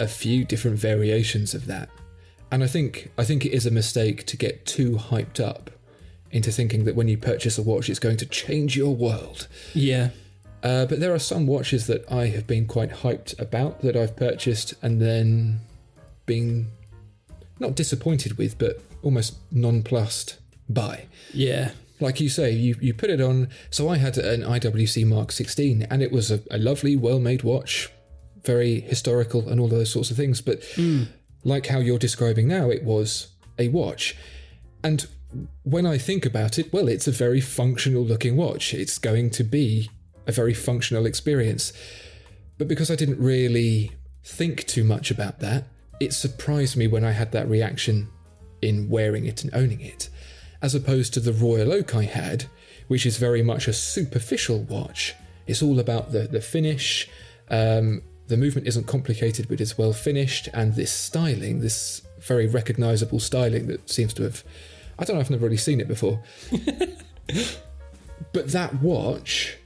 a 0.00 0.08
few 0.08 0.44
different 0.44 0.78
variations 0.78 1.54
of 1.54 1.66
that. 1.66 1.88
And 2.50 2.64
I 2.64 2.66
think 2.66 3.12
I 3.16 3.24
think 3.24 3.46
it 3.46 3.52
is 3.52 3.66
a 3.66 3.70
mistake 3.70 4.26
to 4.26 4.36
get 4.36 4.66
too 4.66 4.96
hyped 4.96 5.38
up 5.38 5.70
into 6.32 6.50
thinking 6.50 6.84
that 6.84 6.96
when 6.96 7.08
you 7.08 7.16
purchase 7.16 7.58
a 7.58 7.62
watch, 7.62 7.88
it's 7.88 7.98
going 7.98 8.16
to 8.16 8.26
change 8.26 8.76
your 8.76 8.94
world. 8.94 9.46
Yeah. 9.74 10.10
Uh, 10.62 10.86
but 10.86 11.00
there 11.00 11.14
are 11.14 11.18
some 11.18 11.46
watches 11.46 11.86
that 11.86 12.10
I 12.10 12.26
have 12.26 12.46
been 12.46 12.66
quite 12.66 12.90
hyped 12.90 13.38
about 13.40 13.80
that 13.82 13.96
I've 13.96 14.16
purchased 14.16 14.74
and 14.82 15.00
then 15.00 15.60
been 16.26 16.68
not 17.58 17.74
disappointed 17.74 18.38
with, 18.38 18.58
but 18.58 18.82
almost 19.02 19.36
nonplussed 19.50 20.38
by. 20.68 21.06
Yeah. 21.32 21.72
Like 21.98 22.20
you 22.20 22.28
say, 22.28 22.52
you, 22.52 22.76
you 22.80 22.94
put 22.94 23.10
it 23.10 23.20
on. 23.20 23.48
So 23.70 23.88
I 23.88 23.96
had 23.96 24.16
an 24.16 24.42
IWC 24.42 25.06
Mark 25.06 25.32
16, 25.32 25.86
and 25.90 26.02
it 26.02 26.12
was 26.12 26.30
a, 26.30 26.40
a 26.50 26.58
lovely, 26.58 26.96
well 26.96 27.20
made 27.20 27.42
watch, 27.42 27.90
very 28.44 28.80
historical, 28.80 29.48
and 29.48 29.60
all 29.60 29.68
those 29.68 29.90
sorts 29.90 30.10
of 30.10 30.16
things. 30.16 30.40
But 30.40 30.62
mm. 30.76 31.08
like 31.44 31.66
how 31.66 31.78
you're 31.78 31.98
describing 31.98 32.48
now, 32.48 32.70
it 32.70 32.84
was 32.84 33.28
a 33.58 33.68
watch. 33.68 34.16
And 34.82 35.06
when 35.62 35.86
I 35.86 35.98
think 35.98 36.26
about 36.26 36.58
it, 36.58 36.72
well, 36.72 36.88
it's 36.88 37.06
a 37.06 37.12
very 37.12 37.40
functional 37.40 38.04
looking 38.04 38.36
watch. 38.36 38.74
It's 38.74 38.98
going 38.98 39.30
to 39.30 39.44
be 39.44 39.90
a 40.26 40.32
very 40.32 40.54
functional 40.54 41.06
experience. 41.06 41.72
But 42.58 42.68
because 42.68 42.90
I 42.90 42.96
didn't 42.96 43.18
really 43.18 43.92
think 44.24 44.66
too 44.66 44.84
much 44.84 45.10
about 45.10 45.40
that, 45.40 45.64
it 46.00 46.12
surprised 46.12 46.76
me 46.76 46.86
when 46.86 47.04
I 47.04 47.12
had 47.12 47.32
that 47.32 47.48
reaction 47.48 48.08
in 48.62 48.88
wearing 48.88 49.26
it 49.26 49.44
and 49.44 49.54
owning 49.54 49.80
it, 49.80 50.08
as 50.62 50.74
opposed 50.74 51.14
to 51.14 51.20
the 51.20 51.32
Royal 51.32 51.72
Oak 51.72 51.94
I 51.94 52.04
had, 52.04 52.46
which 52.88 53.06
is 53.06 53.16
very 53.16 53.42
much 53.42 53.68
a 53.68 53.72
superficial 53.72 54.62
watch. 54.62 55.14
It's 55.46 55.62
all 55.62 55.78
about 55.78 56.12
the, 56.12 56.20
the 56.20 56.40
finish. 56.40 57.08
Um, 57.50 58.02
the 58.30 58.36
movement 58.36 58.66
isn't 58.66 58.86
complicated, 58.86 59.48
but 59.48 59.60
it's 59.60 59.76
well 59.76 59.92
finished, 59.92 60.48
and 60.54 60.74
this 60.74 60.90
styling, 60.90 61.60
this 61.60 62.02
very 62.20 62.46
recognizable 62.46 63.20
styling 63.20 63.66
that 63.66 63.90
seems 63.90 64.14
to 64.14 64.22
have. 64.22 64.42
I 64.98 65.04
don't 65.04 65.16
know, 65.16 65.20
I've 65.20 65.30
never 65.30 65.44
really 65.44 65.56
seen 65.56 65.80
it 65.80 65.88
before. 65.88 66.22
but 68.32 68.48
that 68.52 68.74
watch, 68.82 69.56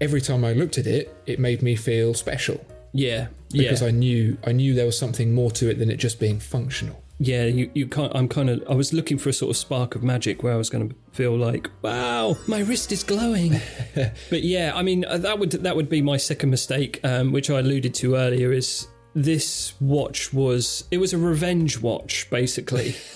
every 0.00 0.20
time 0.20 0.44
I 0.44 0.52
looked 0.52 0.78
at 0.78 0.86
it, 0.86 1.14
it 1.26 1.38
made 1.38 1.62
me 1.62 1.76
feel 1.76 2.14
special. 2.14 2.64
Yeah, 2.92 3.28
because 3.50 3.82
yeah. 3.82 3.88
I 3.88 3.90
knew 3.90 4.38
I 4.46 4.52
knew 4.52 4.74
there 4.74 4.86
was 4.86 4.98
something 4.98 5.32
more 5.32 5.50
to 5.52 5.70
it 5.70 5.78
than 5.78 5.90
it 5.90 5.96
just 5.96 6.20
being 6.20 6.38
functional. 6.38 7.02
Yeah, 7.18 7.44
you, 7.44 7.70
you 7.74 7.86
can't. 7.86 8.12
I'm 8.14 8.28
kind 8.28 8.50
of. 8.50 8.64
I 8.68 8.74
was 8.74 8.92
looking 8.92 9.18
for 9.18 9.28
a 9.28 9.32
sort 9.32 9.50
of 9.50 9.56
spark 9.56 9.94
of 9.94 10.02
magic 10.02 10.42
where 10.42 10.52
I 10.52 10.56
was 10.56 10.68
going 10.68 10.88
to 10.88 10.94
feel 11.12 11.36
like, 11.36 11.70
wow, 11.82 12.36
my 12.48 12.58
wrist 12.60 12.90
is 12.90 13.04
glowing. 13.04 13.60
but 13.94 14.42
yeah, 14.42 14.72
I 14.74 14.82
mean, 14.82 15.04
uh, 15.04 15.18
that 15.18 15.38
would 15.38 15.52
that 15.52 15.76
would 15.76 15.88
be 15.88 16.02
my 16.02 16.16
second 16.16 16.50
mistake, 16.50 16.98
um, 17.04 17.30
which 17.30 17.50
I 17.50 17.60
alluded 17.60 17.94
to 17.94 18.16
earlier. 18.16 18.52
Is 18.52 18.88
this 19.14 19.74
watch 19.80 20.32
was 20.32 20.84
it 20.90 20.98
was 20.98 21.12
a 21.12 21.18
revenge 21.18 21.80
watch 21.80 22.28
basically. 22.30 22.96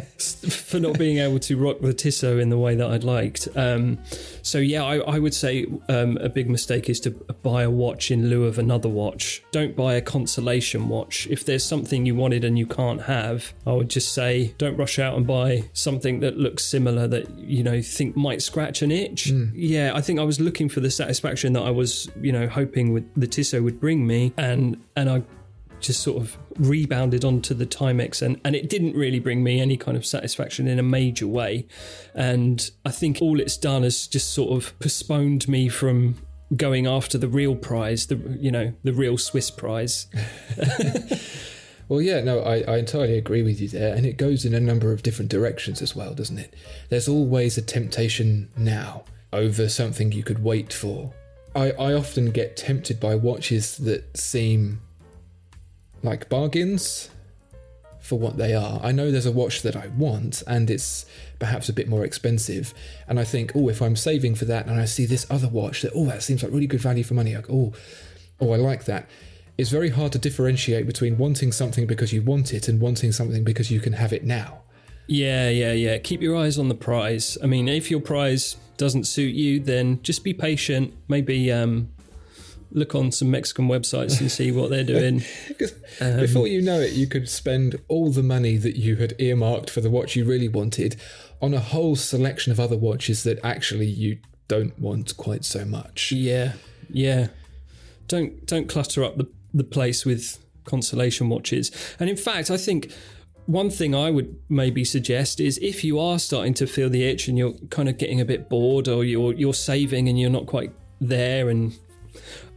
for 0.18 0.80
not 0.80 0.98
being 0.98 1.18
able 1.18 1.38
to 1.40 1.56
rock 1.56 1.80
the 1.80 1.92
Tissot 1.92 2.38
in 2.38 2.48
the 2.48 2.58
way 2.58 2.74
that 2.74 2.90
I'd 2.90 3.04
liked. 3.04 3.48
Um, 3.56 3.98
so 4.42 4.58
yeah, 4.58 4.84
I, 4.84 4.98
I 4.98 5.18
would 5.18 5.34
say 5.34 5.66
um, 5.88 6.16
a 6.18 6.28
big 6.28 6.50
mistake 6.50 6.88
is 6.88 7.00
to 7.00 7.10
buy 7.10 7.62
a 7.62 7.70
watch 7.70 8.10
in 8.10 8.28
lieu 8.28 8.44
of 8.44 8.58
another 8.58 8.88
watch. 8.88 9.42
Don't 9.52 9.76
buy 9.76 9.94
a 9.94 10.00
consolation 10.00 10.88
watch. 10.88 11.26
If 11.30 11.44
there's 11.44 11.64
something 11.64 12.06
you 12.06 12.14
wanted 12.14 12.44
and 12.44 12.58
you 12.58 12.66
can't 12.66 13.02
have, 13.02 13.52
I 13.66 13.72
would 13.72 13.88
just 13.88 14.12
say 14.14 14.54
don't 14.58 14.76
rush 14.76 14.98
out 14.98 15.16
and 15.16 15.26
buy 15.26 15.64
something 15.72 16.20
that 16.20 16.36
looks 16.36 16.64
similar 16.64 17.06
that 17.08 17.30
you 17.38 17.62
know 17.62 17.80
think 17.82 18.16
might 18.16 18.42
scratch 18.42 18.82
an 18.82 18.90
itch. 18.90 19.30
Mm. 19.30 19.52
Yeah, 19.54 19.92
I 19.94 20.00
think 20.00 20.18
I 20.18 20.24
was 20.24 20.40
looking 20.40 20.68
for 20.68 20.80
the 20.80 20.90
satisfaction 20.90 21.52
that 21.54 21.62
I 21.62 21.70
was 21.70 22.10
you 22.20 22.32
know 22.32 22.46
hoping 22.46 22.92
with 22.92 23.08
the 23.14 23.26
Tissot 23.26 23.62
would 23.62 23.80
bring 23.80 24.06
me, 24.06 24.32
and 24.36 24.82
and 24.96 25.08
I 25.08 25.22
just 25.82 26.02
sort 26.02 26.22
of 26.22 26.36
rebounded 26.58 27.24
onto 27.24 27.54
the 27.54 27.66
Timex 27.66 28.22
and, 28.22 28.40
and 28.44 28.54
it 28.56 28.68
didn't 28.68 28.94
really 28.94 29.18
bring 29.18 29.42
me 29.42 29.60
any 29.60 29.76
kind 29.76 29.96
of 29.96 30.06
satisfaction 30.06 30.66
in 30.66 30.78
a 30.78 30.82
major 30.82 31.26
way. 31.26 31.66
And 32.14 32.70
I 32.84 32.90
think 32.90 33.18
all 33.20 33.40
it's 33.40 33.56
done 33.56 33.84
is 33.84 34.06
just 34.06 34.32
sort 34.32 34.52
of 34.56 34.78
postponed 34.78 35.48
me 35.48 35.68
from 35.68 36.16
going 36.56 36.86
after 36.86 37.18
the 37.18 37.28
real 37.28 37.56
prize, 37.56 38.06
the 38.06 38.16
you 38.38 38.50
know, 38.50 38.72
the 38.82 38.92
real 38.92 39.18
Swiss 39.18 39.50
prize. 39.50 40.06
Well, 41.92 42.00
yeah, 42.00 42.22
no, 42.22 42.40
I, 42.40 42.60
I 42.62 42.78
entirely 42.78 43.18
agree 43.18 43.42
with 43.42 43.60
you 43.60 43.68
there. 43.68 43.94
And 43.94 44.06
it 44.06 44.16
goes 44.16 44.46
in 44.46 44.54
a 44.54 44.60
number 44.60 44.92
of 44.92 45.02
different 45.02 45.30
directions 45.30 45.82
as 45.82 45.94
well, 45.94 46.14
doesn't 46.14 46.38
it? 46.38 46.54
There's 46.88 47.06
always 47.06 47.58
a 47.58 47.62
temptation 47.62 48.48
now 48.56 49.04
over 49.30 49.68
something 49.68 50.10
you 50.10 50.22
could 50.22 50.42
wait 50.42 50.72
for. 50.72 51.12
I, 51.54 51.72
I 51.72 51.92
often 51.92 52.30
get 52.30 52.56
tempted 52.56 52.98
by 52.98 53.14
watches 53.14 53.76
that 53.76 54.16
seem 54.16 54.80
like 56.02 56.28
bargains 56.28 57.10
for 58.02 58.18
what 58.18 58.36
they 58.36 58.52
are. 58.52 58.80
I 58.82 58.90
know 58.90 59.10
there's 59.10 59.26
a 59.26 59.32
watch 59.32 59.62
that 59.62 59.76
I 59.76 59.86
want 59.86 60.42
and 60.48 60.68
it's 60.68 61.06
perhaps 61.38 61.68
a 61.68 61.72
bit 61.72 61.88
more 61.88 62.04
expensive. 62.04 62.74
And 63.06 63.20
I 63.20 63.24
think, 63.24 63.52
oh, 63.54 63.68
if 63.68 63.80
I'm 63.80 63.94
saving 63.94 64.34
for 64.34 64.44
that 64.46 64.66
and 64.66 64.80
I 64.80 64.86
see 64.86 65.06
this 65.06 65.24
other 65.30 65.48
watch 65.48 65.82
that, 65.82 65.92
oh, 65.94 66.06
that 66.06 66.22
seems 66.22 66.42
like 66.42 66.52
really 66.52 66.66
good 66.66 66.80
value 66.80 67.04
for 67.04 67.14
money, 67.14 67.34
like, 67.34 67.48
oh, 67.48 67.72
oh, 68.40 68.52
I 68.52 68.56
like 68.56 68.84
that. 68.86 69.08
It's 69.56 69.70
very 69.70 69.90
hard 69.90 70.10
to 70.12 70.18
differentiate 70.18 70.86
between 70.86 71.16
wanting 71.16 71.52
something 71.52 71.86
because 71.86 72.12
you 72.12 72.22
want 72.22 72.52
it 72.52 72.66
and 72.66 72.80
wanting 72.80 73.12
something 73.12 73.44
because 73.44 73.70
you 73.70 73.78
can 73.78 73.92
have 73.92 74.12
it 74.12 74.24
now. 74.24 74.62
Yeah, 75.06 75.48
yeah, 75.50 75.72
yeah. 75.72 75.98
Keep 75.98 76.22
your 76.22 76.36
eyes 76.36 76.58
on 76.58 76.68
the 76.68 76.74
prize. 76.74 77.38
I 77.42 77.46
mean, 77.46 77.68
if 77.68 77.90
your 77.90 78.00
prize 78.00 78.56
doesn't 78.78 79.04
suit 79.04 79.34
you, 79.34 79.60
then 79.60 80.02
just 80.02 80.24
be 80.24 80.34
patient. 80.34 80.94
Maybe 81.06 81.52
um, 81.52 81.91
look 82.74 82.94
on 82.94 83.12
some 83.12 83.30
Mexican 83.30 83.68
websites 83.68 84.20
and 84.20 84.30
see 84.30 84.50
what 84.50 84.70
they're 84.70 84.84
doing. 84.84 85.22
um, 86.00 86.20
before 86.20 86.46
you 86.46 86.62
know 86.62 86.80
it, 86.80 86.92
you 86.92 87.06
could 87.06 87.28
spend 87.28 87.80
all 87.88 88.10
the 88.10 88.22
money 88.22 88.56
that 88.56 88.76
you 88.76 88.96
had 88.96 89.14
earmarked 89.18 89.70
for 89.70 89.80
the 89.80 89.90
watch 89.90 90.16
you 90.16 90.24
really 90.24 90.48
wanted 90.48 90.96
on 91.40 91.54
a 91.54 91.60
whole 91.60 91.96
selection 91.96 92.52
of 92.52 92.60
other 92.60 92.76
watches 92.76 93.24
that 93.24 93.38
actually 93.44 93.86
you 93.86 94.18
don't 94.48 94.78
want 94.78 95.16
quite 95.16 95.44
so 95.44 95.64
much. 95.64 96.12
Yeah, 96.12 96.54
yeah. 96.90 97.28
Don't 98.08 98.44
don't 98.46 98.68
clutter 98.68 99.04
up 99.04 99.16
the 99.16 99.28
the 99.54 99.64
place 99.64 100.04
with 100.04 100.38
consolation 100.64 101.28
watches. 101.28 101.70
And 101.98 102.08
in 102.08 102.16
fact, 102.16 102.50
I 102.50 102.56
think 102.56 102.92
one 103.46 103.70
thing 103.70 103.94
I 103.94 104.10
would 104.10 104.36
maybe 104.48 104.84
suggest 104.84 105.40
is 105.40 105.58
if 105.58 105.82
you 105.82 105.98
are 105.98 106.18
starting 106.18 106.54
to 106.54 106.66
feel 106.66 106.88
the 106.88 107.04
itch 107.04 107.28
and 107.28 107.36
you're 107.36 107.54
kind 107.70 107.88
of 107.88 107.98
getting 107.98 108.20
a 108.20 108.24
bit 108.24 108.48
bored 108.48 108.88
or 108.88 109.04
you're 109.04 109.32
you're 109.34 109.54
saving 109.54 110.08
and 110.08 110.18
you're 110.18 110.30
not 110.30 110.46
quite 110.46 110.72
there 111.00 111.48
and 111.48 111.74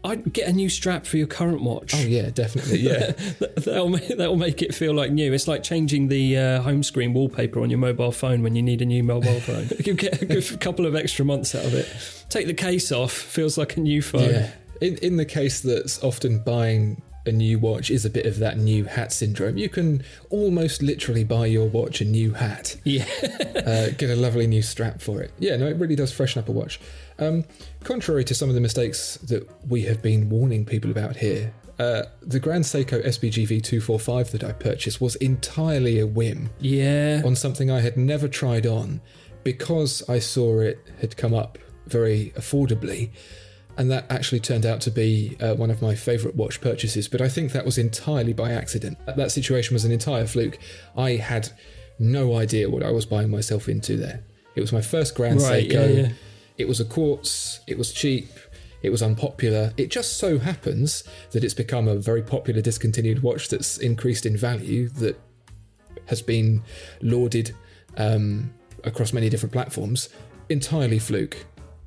I'd 0.06 0.34
get 0.34 0.48
a 0.48 0.54
new 0.54 0.70
strap 0.70 1.06
for 1.06 1.18
your 1.18 1.28
current 1.28 1.62
watch. 1.62 1.94
Oh 1.96 2.00
yeah, 2.00 2.30
definitely. 2.30 2.80
Yeah, 2.80 3.12
that'll 3.58 3.90
make, 3.90 4.08
that'll 4.08 4.38
make 4.38 4.62
it 4.62 4.74
feel 4.74 4.94
like 4.94 5.12
new. 5.12 5.34
It's 5.34 5.48
like 5.48 5.64
changing 5.64 6.08
the 6.10 6.38
uh, 6.38 6.62
home 6.62 6.84
screen 6.84 7.14
wallpaper 7.14 7.62
on 7.62 7.70
your 7.70 7.80
mobile 7.80 8.12
phone 8.12 8.44
when 8.44 8.56
you 8.56 8.62
need 8.62 8.82
a 8.82 8.86
new 8.86 9.04
mobile 9.04 9.40
phone. 9.40 9.68
you 9.86 9.94
get 9.96 10.22
a 10.22 10.26
good 10.26 10.60
couple 10.62 10.86
of 10.86 10.96
extra 10.96 11.26
months 11.26 11.56
out 11.56 11.66
of 11.66 11.74
it. 11.74 11.88
Take 12.30 12.48
the 12.48 12.54
case 12.54 12.92
off, 12.92 13.12
feels 13.12 13.58
like 13.58 13.78
a 13.78 13.80
new 13.80 14.02
phone. 14.02 14.30
Yeah. 14.30 14.52
In 14.82 14.98
in 14.98 15.18
the 15.18 15.26
case 15.26 15.62
that's 15.62 16.04
often 16.04 16.40
buying 16.40 17.02
a 17.26 17.32
new 17.32 17.60
watch 17.60 17.90
is 17.90 18.06
a 18.06 18.10
bit 18.10 18.26
of 18.26 18.40
that 18.40 18.58
new 18.58 18.86
hat 18.86 19.12
syndrome. 19.12 19.58
You 19.58 19.70
can 19.70 20.04
almost 20.30 20.82
literally 20.82 21.24
buy 21.24 21.48
your 21.48 21.68
watch 21.68 22.02
a 22.02 22.06
new 22.06 22.34
hat. 22.34 22.78
Yeah. 22.84 23.06
uh, 23.24 23.90
get 23.98 24.10
a 24.10 24.16
lovely 24.16 24.48
new 24.48 24.62
strap 24.62 25.02
for 25.02 25.22
it. 25.22 25.32
Yeah, 25.40 25.56
no, 25.58 25.68
it 25.68 25.78
really 25.78 25.96
does 25.96 26.12
freshen 26.12 26.42
up 26.42 26.50
a 26.50 26.52
watch. 26.52 26.80
Um, 27.18 27.46
contrary 27.84 28.24
to 28.26 28.36
some 28.36 28.50
of 28.50 28.56
the 28.56 28.62
mistakes 28.62 29.18
that 29.24 29.50
we 29.68 29.84
have 29.84 30.02
been 30.02 30.30
warning 30.30 30.66
people 30.66 30.92
about 30.92 31.18
here, 31.18 31.54
uh, 31.80 32.04
the 32.22 32.40
Grand 32.40 32.64
Seiko 32.64 33.04
SBGV 33.06 33.62
245 33.64 34.32
that 34.32 34.44
I 34.44 34.54
purchased 34.54 35.02
was 35.02 35.16
entirely 35.18 36.00
a 36.00 36.08
whim. 36.08 36.50
Yeah. 36.60 37.22
On 37.26 37.36
something 37.36 37.70
I 37.70 37.82
had 37.82 37.98
never 37.98 38.28
tried 38.28 38.66
on 38.66 39.02
because 39.44 40.08
I 40.10 40.20
saw 40.20 40.60
it 40.60 40.80
had 41.02 41.18
come 41.18 41.34
up 41.34 41.58
very 41.88 42.34
affordably. 42.36 43.12
And 43.78 43.92
that 43.92 44.10
actually 44.10 44.40
turned 44.40 44.66
out 44.66 44.80
to 44.82 44.92
be 44.92 45.36
uh, 45.42 45.56
one 45.56 45.70
of 45.70 45.82
my 45.82 45.96
favourite 45.96 46.36
watch 46.36 46.62
purchases, 46.62 47.08
but 47.08 47.22
I 47.22 47.28
think 47.28 47.52
that 47.52 47.66
was 47.66 47.78
entirely 47.78 48.32
by 48.34 48.52
accident. 48.52 48.98
That 49.06 49.32
situation 49.32 49.74
was 49.74 49.84
an 49.84 49.92
entire 49.92 50.26
fluke. 50.26 50.58
I 50.96 51.12
had 51.12 51.50
no 52.00 52.38
idea 52.38 52.70
what 52.70 52.84
I 52.84 52.92
was 52.92 53.06
buying 53.06 53.30
myself 53.30 53.68
into 53.68 53.98
there. 53.98 54.24
It 54.56 54.62
was 54.62 54.72
my 54.72 54.82
first 54.82 55.16
Grand 55.16 55.42
right, 55.42 55.68
Seiko. 55.68 55.74
Yeah, 55.74 56.02
yeah. 56.04 56.10
It 56.58 56.68
was 56.68 56.80
a 56.80 56.86
quartz, 56.86 57.60
it 57.68 57.78
was 57.78 57.92
cheap, 57.92 58.30
it 58.82 58.90
was 58.90 59.02
unpopular. 59.02 59.74
It 59.76 59.92
just 59.92 60.18
so 60.18 60.40
happens 60.40 61.04
that 61.32 61.44
it's 61.44 61.54
become 61.54 61.88
a 61.90 61.96
very 61.96 62.22
popular 62.22 62.62
discontinued 62.62 63.22
watch 63.24 63.50
that's 63.50 63.78
increased 63.78 64.26
in 64.26 64.38
value, 64.38 64.88
that 64.90 65.20
has 66.06 66.22
been 66.22 66.64
lauded 67.02 67.54
um, 67.98 68.54
across 68.86 69.12
many 69.12 69.28
different 69.28 69.52
platforms. 69.52 70.10
Entirely 70.50 71.00
fluke. 71.00 71.46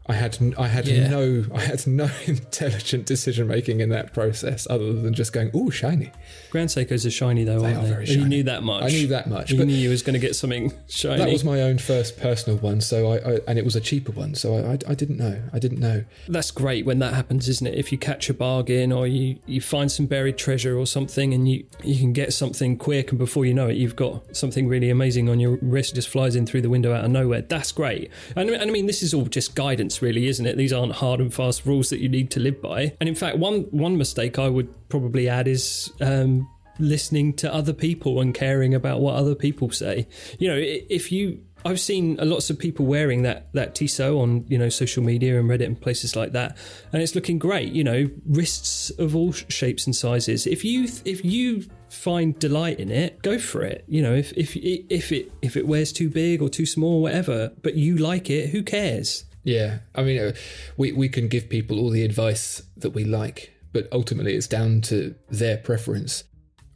I 0.09 0.15
had 0.15 0.39
I 0.59 0.67
had 0.69 0.87
Yeah. 0.87 1.09
no 1.09 1.45
I 1.55 1.61
had 1.61 1.87
no 1.87 2.09
intelligent 2.27 3.05
decision 3.07 3.47
making 3.47 3.81
in 3.81 3.91
that 3.91 4.13
process 4.15 4.67
other 4.71 4.93
than 4.93 5.13
just 5.15 5.33
going, 5.33 5.51
"Oh, 5.55 5.71
shiny." 5.71 6.11
Grand 6.51 6.71
Seikos 6.71 7.05
are 7.07 7.11
shiny 7.11 7.45
though, 7.45 7.63
aren't 7.63 7.77
are 7.77 7.83
they? 7.83 7.89
very 7.91 8.07
You 8.07 8.25
knew 8.27 8.43
that 8.45 8.63
much. 8.63 8.85
I 8.85 8.89
knew 8.89 9.07
that 9.09 9.29
much, 9.29 9.51
You 9.51 9.59
but- 9.59 9.67
knew 9.67 9.75
you 9.75 9.91
was 9.91 10.03
going 10.03 10.15
to 10.15 10.19
get 10.19 10.35
something 10.35 10.73
shiny. 10.89 11.19
That 11.19 11.31
was 11.31 11.45
my 11.45 11.61
own 11.63 11.77
first 11.79 12.17
personal 12.19 12.59
one, 12.59 12.81
so 12.81 13.13
I, 13.13 13.17
I 13.35 13.39
and 13.47 13.59
it 13.59 13.65
was 13.67 13.77
a 13.77 13.81
cheaper 13.81 14.13
one, 14.13 14.35
so 14.35 14.55
I, 14.57 14.73
I 14.73 14.79
I 14.89 14.95
didn't 14.95 15.19
know. 15.19 15.41
I 15.53 15.59
didn't 15.59 15.81
know. 15.81 16.05
That's 16.29 16.51
great 16.51 16.87
when 16.87 16.99
that 17.01 17.13
happens, 17.15 17.49
isn't 17.49 17.67
it? 17.67 17.75
If 17.75 17.93
you 17.93 17.99
catch 17.99 18.31
a 18.31 18.35
bargain 18.35 18.93
or 18.93 19.07
you, 19.07 19.39
you 19.47 19.61
find 19.61 19.93
some 19.93 20.07
buried 20.07 20.39
treasure 20.39 20.79
or 20.79 20.87
something 20.87 21.35
and 21.35 21.49
you, 21.49 21.67
you 21.85 21.97
can 21.99 22.13
get 22.13 22.33
something 22.33 22.77
quick 22.79 23.11
and 23.11 23.19
before 23.19 23.45
you 23.45 23.53
know 23.55 23.69
it, 23.69 23.77
you've 23.77 23.97
got 23.97 24.35
something 24.37 24.69
really 24.69 24.89
amazing 24.91 25.29
on 25.29 25.39
your 25.41 25.59
wrist, 25.61 25.95
just 25.95 26.09
flies 26.09 26.35
in 26.37 26.47
through 26.47 26.63
the 26.63 26.71
window 26.71 26.95
out 26.95 27.05
of 27.05 27.11
nowhere. 27.11 27.43
That's 27.43 27.73
great. 27.73 28.11
And, 28.37 28.49
and 28.51 28.63
I 28.71 28.73
mean, 28.73 28.87
this 28.87 29.03
is 29.03 29.13
all 29.13 29.27
just 29.27 29.55
guidance, 29.55 29.98
really, 30.03 30.27
isn't 30.27 30.47
it? 30.47 30.57
These 30.57 30.73
aren't 30.73 30.93
hard 30.93 31.21
and 31.21 31.33
fast 31.33 31.67
rules 31.67 31.91
that 31.91 32.01
you 32.01 32.09
need 32.09 32.31
to 32.33 32.41
live 32.41 32.61
by. 32.61 32.97
And 33.01 33.09
in 33.09 33.15
fact, 33.15 33.39
one, 33.39 33.63
one 33.71 33.97
mistake 33.97 34.39
I 34.39 34.49
would 34.49 34.69
probably 34.89 35.29
add 35.29 35.49
is 35.49 35.93
um, 36.01 36.49
listening 36.79 37.35
to 37.35 37.53
other 37.53 37.73
people 37.73 38.21
and 38.21 38.35
caring 38.35 38.75
about 38.75 39.01
what 39.01 39.15
other 39.17 39.35
people 39.35 39.71
say. 39.71 40.07
You 40.39 40.49
know, 40.49 40.59
if 40.59 41.13
you 41.13 41.43
I've 41.65 41.81
seen 41.81 42.17
lots 42.21 42.51
of 42.51 42.59
people 42.59 42.87
wearing 42.87 43.23
that 43.23 43.53
that 43.53 43.75
Tissot 43.75 44.17
on 44.17 44.45
you 44.49 44.59
know 44.59 44.69
social 44.69 45.03
media 45.03 45.39
and 45.39 45.49
Reddit 45.49 45.67
and 45.67 45.81
places 45.81 46.15
like 46.15 46.33
that, 46.33 46.57
and 46.93 47.03
it's 47.03 47.15
looking 47.15 47.39
great. 47.39 47.73
You 47.73 47.85
know, 47.85 48.09
wrists 48.27 48.91
of 48.91 49.17
all 49.17 49.33
shapes 49.33 49.87
and 49.87 49.95
sizes. 49.95 50.47
If 50.47 50.65
you 50.65 50.85
if 51.05 51.25
you 51.25 51.65
find 51.91 52.39
delight 52.39 52.79
in 52.79 52.91
it, 52.91 53.23
go 53.23 53.39
for 53.39 53.63
it. 53.63 53.85
You 53.89 54.03
know, 54.03 54.15
if 54.15 54.33
if 54.33 54.57
if 54.57 55.11
it 55.13 55.33
if 55.43 55.57
it 55.57 55.67
wears 55.67 55.93
too 55.93 56.09
big 56.09 56.43
or 56.43 56.49
too 56.49 56.67
small, 56.67 56.97
or 56.97 57.03
whatever, 57.03 57.53
but 57.63 57.75
you 57.75 57.97
like 57.97 58.31
it, 58.31 58.51
who 58.51 58.63
cares? 58.63 59.25
Yeah, 59.45 59.79
I 59.95 60.03
mean, 60.03 60.19
uh, 60.21 60.33
we 60.77 60.93
we 60.93 61.09
can 61.09 61.29
give 61.29 61.49
people 61.49 61.79
all 61.79 61.91
the 61.91 62.05
advice 62.05 62.63
that 62.77 62.91
we 62.91 63.05
like, 63.05 63.55
but 63.73 63.89
ultimately 63.93 64.35
it's 64.35 64.47
down 64.47 64.81
to 64.83 65.15
their 65.31 65.57
preference. 65.57 66.25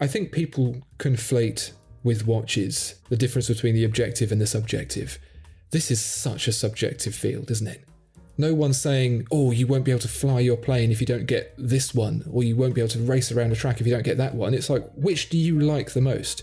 I 0.01 0.07
think 0.07 0.33
people 0.33 0.83
conflate 0.99 1.73
with 2.03 2.27
watches 2.27 2.97
the 3.09 3.17
difference 3.17 3.49
between 3.49 3.75
the 3.75 3.85
objective 3.85 4.33
and 4.33 4.41
the 4.41 4.47
subjective. 4.47 5.19
This 5.71 5.91
is 5.91 6.01
such 6.01 6.49
a 6.49 6.53
subjective 6.53 7.15
field, 7.15 7.51
isn't 7.51 7.67
it? 7.67 7.85
No 8.39 8.55
one's 8.55 8.79
saying, 8.79 9.27
"Oh, 9.31 9.51
you 9.51 9.67
won't 9.67 9.85
be 9.85 9.91
able 9.91 10.01
to 10.01 10.09
fly 10.09 10.41
your 10.41 10.57
plane 10.57 10.91
if 10.91 11.01
you 11.01 11.07
don't 11.07 11.27
get 11.27 11.55
this 11.59 11.95
one," 11.95 12.25
or 12.31 12.43
"You 12.43 12.57
won't 12.57 12.75
be 12.75 12.81
able 12.81 12.89
to 12.91 13.01
race 13.01 13.31
around 13.31 13.53
a 13.53 13.57
track 13.57 13.81
if 13.81 13.87
you 13.87 13.93
don't 13.93 14.05
get 14.05 14.17
that 14.17 14.35
one." 14.35 14.55
It's 14.55 14.71
like, 14.71 14.91
which 14.95 15.29
do 15.29 15.37
you 15.37 15.61
like 15.61 15.93
the 15.93 16.01
most? 16.01 16.43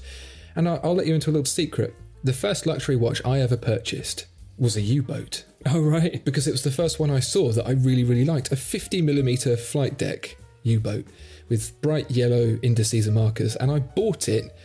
And 0.55 0.69
I'll, 0.69 0.79
I'll 0.83 0.95
let 0.95 1.07
you 1.07 1.15
into 1.15 1.29
a 1.29 1.33
little 1.33 1.45
secret. 1.45 1.95
The 2.23 2.33
first 2.33 2.65
luxury 2.65 2.95
watch 2.95 3.21
I 3.25 3.39
ever 3.39 3.57
purchased 3.57 4.27
was 4.57 4.75
a 4.75 4.81
U-boat 4.81 5.45
Oh 5.71 5.81
right, 5.81 6.23
because 6.25 6.47
it 6.47 6.51
was 6.51 6.63
the 6.63 6.71
first 6.71 6.99
one 6.99 7.11
I 7.11 7.19
saw 7.19 7.51
that 7.51 7.67
I 7.67 7.71
really, 7.71 8.03
really 8.03 8.25
liked. 8.25 8.51
A 8.51 8.55
50mm 8.55 9.59
flight 9.59 9.97
deck 9.97 10.37
U 10.63 10.79
boat 10.79 11.05
with 11.49 11.79
bright 11.81 12.09
yellow 12.11 12.57
indices 12.61 13.07
and 13.07 13.15
markers. 13.15 13.55
And 13.55 13.71
I 13.71 13.79
bought 13.79 14.27
it 14.29 14.55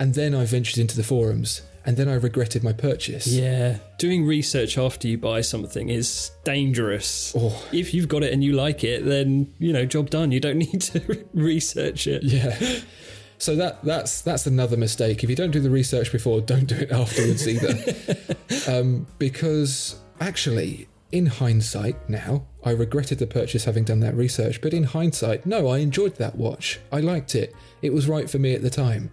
and 0.00 0.14
then 0.14 0.34
I 0.34 0.44
ventured 0.44 0.78
into 0.78 0.96
the 0.96 1.02
forums 1.02 1.62
and 1.84 1.96
then 1.96 2.08
I 2.08 2.14
regretted 2.14 2.62
my 2.62 2.72
purchase. 2.72 3.26
yeah. 3.26 3.78
Doing 3.98 4.24
research 4.26 4.78
after 4.78 5.08
you 5.08 5.18
buy 5.18 5.40
something 5.40 5.88
is 5.88 6.30
dangerous. 6.44 7.34
Oh. 7.36 7.64
If 7.72 7.94
you've 7.94 8.08
got 8.08 8.22
it 8.22 8.32
and 8.32 8.44
you 8.44 8.52
like 8.52 8.84
it, 8.84 9.04
then 9.04 9.52
you 9.58 9.72
know, 9.72 9.84
job 9.86 10.10
done. 10.10 10.30
You 10.30 10.40
don't 10.40 10.58
need 10.72 10.80
to 10.82 11.24
research 11.34 12.06
it. 12.06 12.22
Yeah. 12.22 12.58
So 13.38 13.54
that 13.56 13.84
that's 13.84 14.20
that's 14.20 14.46
another 14.46 14.76
mistake. 14.76 15.22
If 15.24 15.30
you 15.30 15.36
don't 15.36 15.52
do 15.52 15.60
the 15.60 15.70
research 15.70 16.10
before, 16.12 16.40
don't 16.40 16.66
do 16.66 16.74
it 16.74 16.90
afterwards 16.90 17.48
either. 17.48 17.74
um, 18.68 19.06
because 19.18 19.96
actually, 20.20 20.88
in 21.10 21.26
hindsight, 21.26 22.08
now 22.08 22.46
I 22.64 22.70
regretted 22.70 23.18
the 23.18 23.26
purchase 23.26 23.64
having 23.64 23.84
done 23.84 24.00
that 24.00 24.14
research. 24.14 24.60
But 24.60 24.74
in 24.74 24.84
hindsight, 24.84 25.46
no, 25.46 25.68
I 25.68 25.78
enjoyed 25.78 26.16
that 26.16 26.36
watch. 26.36 26.80
I 26.92 27.00
liked 27.00 27.34
it. 27.34 27.54
It 27.82 27.92
was 27.92 28.08
right 28.08 28.28
for 28.28 28.38
me 28.38 28.54
at 28.54 28.62
the 28.62 28.70
time. 28.70 29.10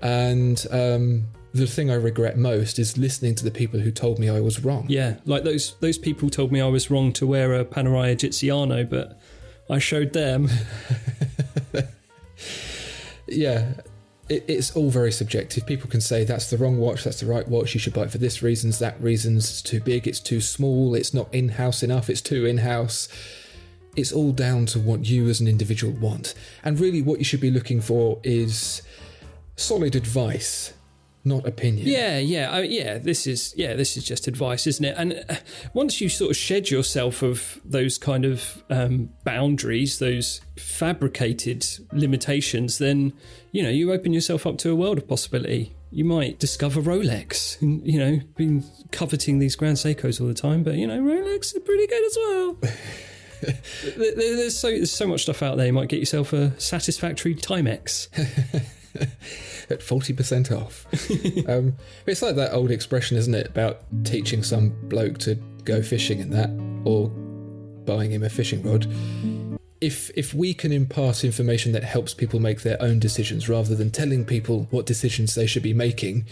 And 0.00 0.64
um, 0.70 1.26
the 1.52 1.66
thing 1.66 1.90
I 1.90 1.94
regret 1.94 2.38
most 2.38 2.78
is 2.78 2.96
listening 2.96 3.34
to 3.36 3.44
the 3.44 3.50
people 3.50 3.80
who 3.80 3.90
told 3.90 4.18
me 4.18 4.28
I 4.28 4.40
was 4.40 4.64
wrong. 4.64 4.86
Yeah, 4.88 5.16
like 5.24 5.44
those 5.44 5.74
those 5.80 5.98
people 5.98 6.30
told 6.30 6.52
me 6.52 6.60
I 6.60 6.68
was 6.68 6.90
wrong 6.90 7.12
to 7.14 7.26
wear 7.26 7.54
a 7.54 7.64
Panerai 7.64 8.14
Egiziano, 8.14 8.88
but 8.88 9.20
I 9.68 9.78
showed 9.78 10.12
them. 10.12 10.48
yeah 13.26 13.74
it, 14.28 14.44
it's 14.46 14.74
all 14.76 14.90
very 14.90 15.12
subjective. 15.12 15.66
People 15.66 15.90
can 15.90 16.00
say 16.00 16.24
that's 16.24 16.50
the 16.50 16.56
wrong 16.56 16.78
watch 16.78 17.04
that's 17.04 17.20
the 17.20 17.26
right 17.26 17.46
watch 17.48 17.74
you 17.74 17.80
should 17.80 17.94
buy 17.94 18.02
it 18.02 18.10
for 18.10 18.18
this 18.18 18.42
reasons 18.42 18.78
that 18.78 19.00
reasons 19.00 19.48
it's 19.48 19.62
too 19.62 19.80
big 19.80 20.06
it's 20.06 20.20
too 20.20 20.40
small 20.40 20.94
it's 20.94 21.14
not 21.14 21.32
in-house 21.34 21.82
enough 21.82 22.10
it's 22.10 22.20
too 22.20 22.46
in-house. 22.46 23.08
It's 23.96 24.12
all 24.12 24.30
down 24.32 24.66
to 24.66 24.78
what 24.78 25.06
you 25.06 25.28
as 25.28 25.40
an 25.40 25.48
individual 25.48 25.92
want. 25.92 26.34
And 26.62 26.78
really 26.78 27.02
what 27.02 27.18
you 27.18 27.24
should 27.24 27.40
be 27.40 27.50
looking 27.50 27.80
for 27.80 28.20
is 28.22 28.82
solid 29.56 29.96
advice 29.96 30.72
not 31.24 31.46
opinion 31.46 31.86
Yeah, 31.86 32.18
yeah, 32.18 32.50
I, 32.50 32.62
yeah. 32.62 32.98
This 32.98 33.26
is 33.26 33.52
yeah, 33.56 33.74
this 33.74 33.96
is 33.96 34.04
just 34.04 34.26
advice, 34.28 34.66
isn't 34.66 34.84
it? 34.84 34.94
And 34.96 35.24
uh, 35.28 35.36
once 35.74 36.00
you 36.00 36.08
sort 36.08 36.30
of 36.30 36.36
shed 36.36 36.70
yourself 36.70 37.22
of 37.22 37.60
those 37.64 37.98
kind 37.98 38.24
of 38.24 38.62
um, 38.70 39.10
boundaries, 39.24 39.98
those 39.98 40.40
fabricated 40.56 41.66
limitations, 41.92 42.78
then 42.78 43.12
you 43.52 43.62
know 43.62 43.68
you 43.70 43.92
open 43.92 44.12
yourself 44.12 44.46
up 44.46 44.58
to 44.58 44.70
a 44.70 44.74
world 44.76 44.98
of 44.98 45.06
possibility. 45.08 45.74
You 45.90 46.04
might 46.04 46.38
discover 46.38 46.80
Rolex. 46.82 47.56
You 47.60 47.98
know, 47.98 48.20
been 48.36 48.64
coveting 48.92 49.38
these 49.38 49.56
Grand 49.56 49.76
Seikos 49.78 50.20
all 50.20 50.26
the 50.26 50.34
time, 50.34 50.62
but 50.62 50.74
you 50.76 50.86
know 50.86 51.00
Rolex 51.00 51.56
are 51.56 51.60
pretty 51.60 51.86
good 51.86 52.04
as 52.06 52.16
well. 52.16 52.56
There- 53.40 54.14
there- 54.16 54.36
There's 54.36 54.58
so 54.58 54.68
there's 54.68 54.90
so 54.90 55.06
much 55.06 55.22
stuff 55.22 55.42
out 55.44 55.56
there. 55.56 55.66
You 55.66 55.72
might 55.72 55.88
get 55.88 56.00
yourself 56.00 56.32
a 56.32 56.58
satisfactory 56.60 57.36
Timex. 57.36 58.08
at 59.70 59.80
40% 59.80 60.52
off. 60.56 60.86
um, 61.48 61.74
it's 62.06 62.22
like 62.22 62.36
that 62.36 62.52
old 62.52 62.70
expression, 62.70 63.16
isn't 63.16 63.34
it, 63.34 63.48
about 63.48 63.80
teaching 64.04 64.42
some 64.42 64.70
bloke 64.88 65.18
to 65.18 65.34
go 65.64 65.82
fishing 65.82 66.20
and 66.20 66.32
that, 66.32 66.50
or 66.84 67.08
buying 67.84 68.10
him 68.10 68.22
a 68.22 68.30
fishing 68.30 68.62
rod. 68.62 68.86
If, 69.80 70.10
if 70.16 70.34
we 70.34 70.54
can 70.54 70.72
impart 70.72 71.24
information 71.24 71.72
that 71.72 71.84
helps 71.84 72.12
people 72.12 72.40
make 72.40 72.62
their 72.62 72.80
own 72.82 72.98
decisions 72.98 73.48
rather 73.48 73.74
than 73.74 73.90
telling 73.90 74.24
people 74.24 74.66
what 74.70 74.86
decisions 74.86 75.34
they 75.34 75.46
should 75.46 75.62
be 75.62 75.74
making, 75.74 76.26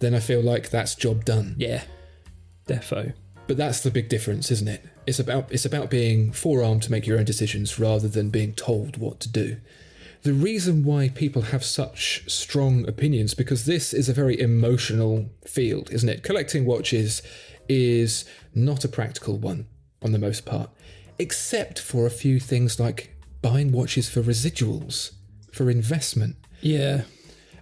then 0.00 0.14
I 0.14 0.20
feel 0.20 0.42
like 0.42 0.70
that's 0.70 0.94
job 0.94 1.24
done. 1.24 1.54
Yeah, 1.58 1.84
defo. 2.66 3.14
But 3.46 3.56
that's 3.56 3.80
the 3.80 3.90
big 3.90 4.08
difference, 4.08 4.50
isn't 4.50 4.68
it? 4.68 4.84
It's 5.06 5.18
about 5.18 5.50
it's 5.50 5.64
about 5.64 5.90
being 5.90 6.32
forearmed 6.32 6.82
to 6.84 6.90
make 6.90 7.06
your 7.06 7.18
own 7.18 7.24
decisions 7.24 7.78
rather 7.78 8.08
than 8.08 8.30
being 8.30 8.52
told 8.52 8.98
what 8.98 9.20
to 9.20 9.28
do. 9.28 9.56
The 10.22 10.32
reason 10.32 10.84
why 10.84 11.08
people 11.08 11.42
have 11.42 11.64
such 11.64 12.22
strong 12.30 12.88
opinions 12.88 13.34
because 13.34 13.64
this 13.64 13.92
is 13.92 14.08
a 14.08 14.12
very 14.12 14.38
emotional 14.38 15.28
field, 15.44 15.90
isn't 15.90 16.08
it? 16.08 16.22
Collecting 16.22 16.64
watches 16.64 17.22
is 17.68 18.24
not 18.54 18.84
a 18.84 18.88
practical 18.88 19.36
one 19.36 19.66
on 20.00 20.12
the 20.12 20.20
most 20.20 20.44
part, 20.44 20.70
except 21.18 21.80
for 21.80 22.06
a 22.06 22.10
few 22.10 22.38
things 22.38 22.78
like 22.78 23.16
buying 23.40 23.72
watches 23.72 24.08
for 24.08 24.22
residuals, 24.22 25.10
for 25.52 25.68
investment. 25.68 26.36
Yeah. 26.60 27.02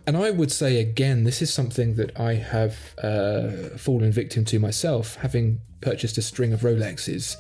And 0.07 0.15
I 0.15 0.31
would 0.31 0.53
say 0.53 0.81
again, 0.81 1.25
this 1.25 1.41
is 1.41 1.53
something 1.53 1.95
that 1.95 2.19
I 2.21 2.35
have 2.35 2.77
uh, 3.03 3.79
fallen 3.79 4.13
victim 4.13 4.45
to 4.47 4.59
myself, 4.59 5.15
having 5.17 5.63
purchased 5.81 6.19
a 6.19 6.23
string 6.23 6.53
of 6.53 6.61
Rolexes, 6.61 7.37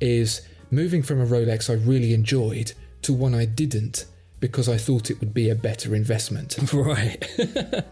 is 0.00 0.42
moving 0.70 1.02
from 1.02 1.20
a 1.20 1.26
Rolex 1.26 1.68
I 1.68 1.74
really 1.74 2.14
enjoyed 2.14 2.72
to 3.02 3.12
one 3.12 3.34
I 3.34 3.44
didn't 3.44 4.04
because 4.40 4.68
I 4.68 4.76
thought 4.76 5.10
it 5.10 5.20
would 5.20 5.34
be 5.34 5.50
a 5.50 5.54
better 5.54 5.94
investment. 5.94 6.56
Right. 6.72 7.24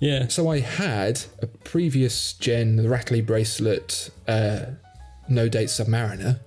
yeah. 0.00 0.28
So 0.28 0.48
I 0.50 0.60
had 0.60 1.22
a 1.42 1.46
previous 1.46 2.32
gen, 2.34 2.76
the 2.76 2.84
Rattley 2.84 3.24
bracelet, 3.24 4.10
uh, 4.26 4.66
no 5.28 5.48
date 5.48 5.68
Submariner, 5.68 6.40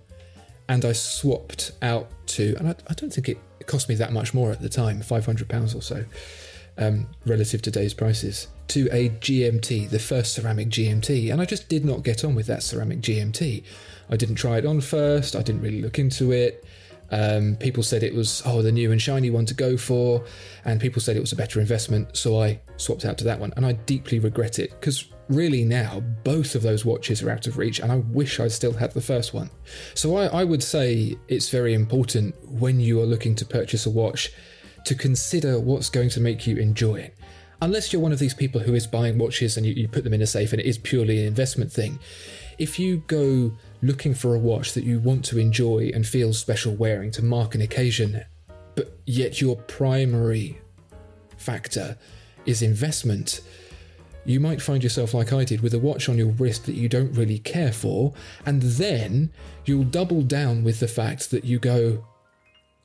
and 0.68 0.86
I 0.86 0.94
swapped 0.94 1.72
out 1.82 2.10
to, 2.28 2.56
and 2.58 2.70
I, 2.70 2.76
I 2.88 2.94
don't 2.94 3.12
think 3.12 3.30
it, 3.30 3.38
it 3.60 3.68
cost 3.68 3.90
me 3.90 3.96
that 3.96 4.14
much 4.14 4.34
more 4.34 4.52
at 4.52 4.62
the 4.62 4.70
time, 4.70 5.02
£500 5.02 5.76
or 5.76 5.82
so, 5.82 6.06
um, 6.78 7.08
relative 7.26 7.62
to 7.64 7.72
today's 7.72 7.94
prices, 7.94 8.48
to 8.70 8.88
a 8.92 9.10
GMT, 9.10 9.90
the 9.90 10.00
first 10.00 10.34
ceramic 10.34 10.70
GMT, 10.70 11.32
and 11.32 11.42
I 11.42 11.46
just 11.46 11.70
did 11.70 11.86
not 11.86 12.04
get 12.04 12.24
on 12.24 12.36
with 12.36 12.48
that 12.48 12.64
ceramic 12.64 13.02
GMT. 13.02 13.64
I 14.10 14.16
didn't 14.16 14.36
try 14.36 14.58
it 14.58 14.66
on 14.66 14.82
first, 14.82 15.36
I 15.36 15.42
didn't 15.42 15.62
really 15.62 15.82
look 15.82 16.00
into 16.00 16.32
it. 16.32 16.64
Um, 17.12 17.56
people 17.56 17.84
said 17.84 18.04
it 18.04 18.14
was 18.14 18.42
oh 18.46 18.62
the 18.62 18.72
new 18.72 18.92
and 18.92 19.02
shiny 19.02 19.30
one 19.30 19.46
to 19.48 19.54
go 19.54 19.78
for, 19.78 20.26
and 20.66 20.80
people 20.80 21.02
said 21.02 21.16
it 21.16 21.22
was 21.22 21.32
a 21.32 21.36
better 21.36 21.60
investment, 21.60 22.16
so 22.16 22.42
I 22.42 22.60
swapped 22.78 23.06
out 23.06 23.18
to 23.20 23.24
that 23.26 23.40
one, 23.40 23.54
and 23.56 23.66
I 23.66 23.74
deeply 23.74 24.20
regret 24.20 24.60
it 24.60 24.72
because 24.72 25.06
really 25.30 25.64
now 25.64 26.02
both 26.24 26.56
of 26.56 26.64
those 26.64 26.84
watches 26.84 27.22
are 27.22 27.30
out 27.30 27.48
of 27.48 27.58
reach, 27.58 27.80
and 27.80 27.92
I 27.92 27.98
wish 27.98 28.40
I 28.40 28.48
still 28.48 28.74
had 28.74 28.92
the 28.94 29.02
first 29.02 29.34
one. 29.34 29.50
So 29.94 30.18
I, 30.18 30.26
I 30.28 30.44
would 30.44 30.64
say 30.64 31.18
it's 31.28 31.50
very 31.50 31.74
important 31.74 32.36
when 32.50 32.80
you 32.80 33.02
are 33.02 33.06
looking 33.06 33.36
to 33.36 33.46
purchase 33.46 33.86
a 33.86 33.90
watch 33.90 34.32
to 34.86 34.96
consider 34.96 35.60
what's 35.60 35.90
going 35.90 36.10
to 36.10 36.20
make 36.20 36.48
you 36.48 36.58
enjoy 36.58 36.96
it. 36.96 37.16
Unless 37.62 37.92
you're 37.92 38.02
one 38.02 38.14
of 38.14 38.20
these 38.20 38.34
people 38.34 38.62
who 38.62 38.74
is 38.74 38.88
buying 38.88 39.18
watches 39.18 39.58
and 39.58 39.66
you, 39.66 39.74
you 39.74 39.88
put 39.88 40.06
them 40.06 40.14
in 40.14 40.22
a 40.22 40.28
safe 40.28 40.54
and 40.54 40.62
it 40.62 40.66
is 40.66 40.78
purely 40.78 41.20
an 41.20 41.26
investment 41.26 41.72
thing. 41.72 42.00
If 42.60 42.78
you 42.78 42.98
go 43.08 43.54
looking 43.82 44.14
for 44.14 44.36
a 44.36 44.40
watch 44.40 44.74
that 44.74 44.84
you 44.84 45.00
want 45.00 45.24
to 45.26 45.40
enjoy 45.40 45.90
and 45.94 46.06
feel 46.06 46.34
special 46.34 46.76
wearing 46.76 47.10
to 47.12 47.24
mark 47.24 47.56
an 47.56 47.62
occasion, 47.62 48.24
but 48.76 49.00
yet 49.06 49.42
your 49.42 49.56
primary 49.56 50.60
factor 51.38 51.98
is 52.46 52.62
investment, 52.62 53.42
you 54.26 54.40
might 54.40 54.62
find 54.62 54.84
yourself 54.84 55.14
like 55.14 55.32
I 55.32 55.46
did 55.46 55.62
with 55.62 55.74
a 55.74 55.80
watch 55.80 56.10
on 56.10 56.18
your 56.18 56.28
wrist 56.28 56.66
that 56.66 56.76
you 56.76 56.90
don't 56.90 57.14
really 57.14 57.40
care 57.40 57.72
for, 57.72 58.14
and 58.46 58.62
then 58.62 59.32
you'll 59.66 59.86
double 59.86 60.22
down 60.22 60.64
with 60.64 60.82
the 60.82 60.88
fact 60.88 61.32
that 61.32 61.46
you 61.46 61.60
go, 61.60 62.06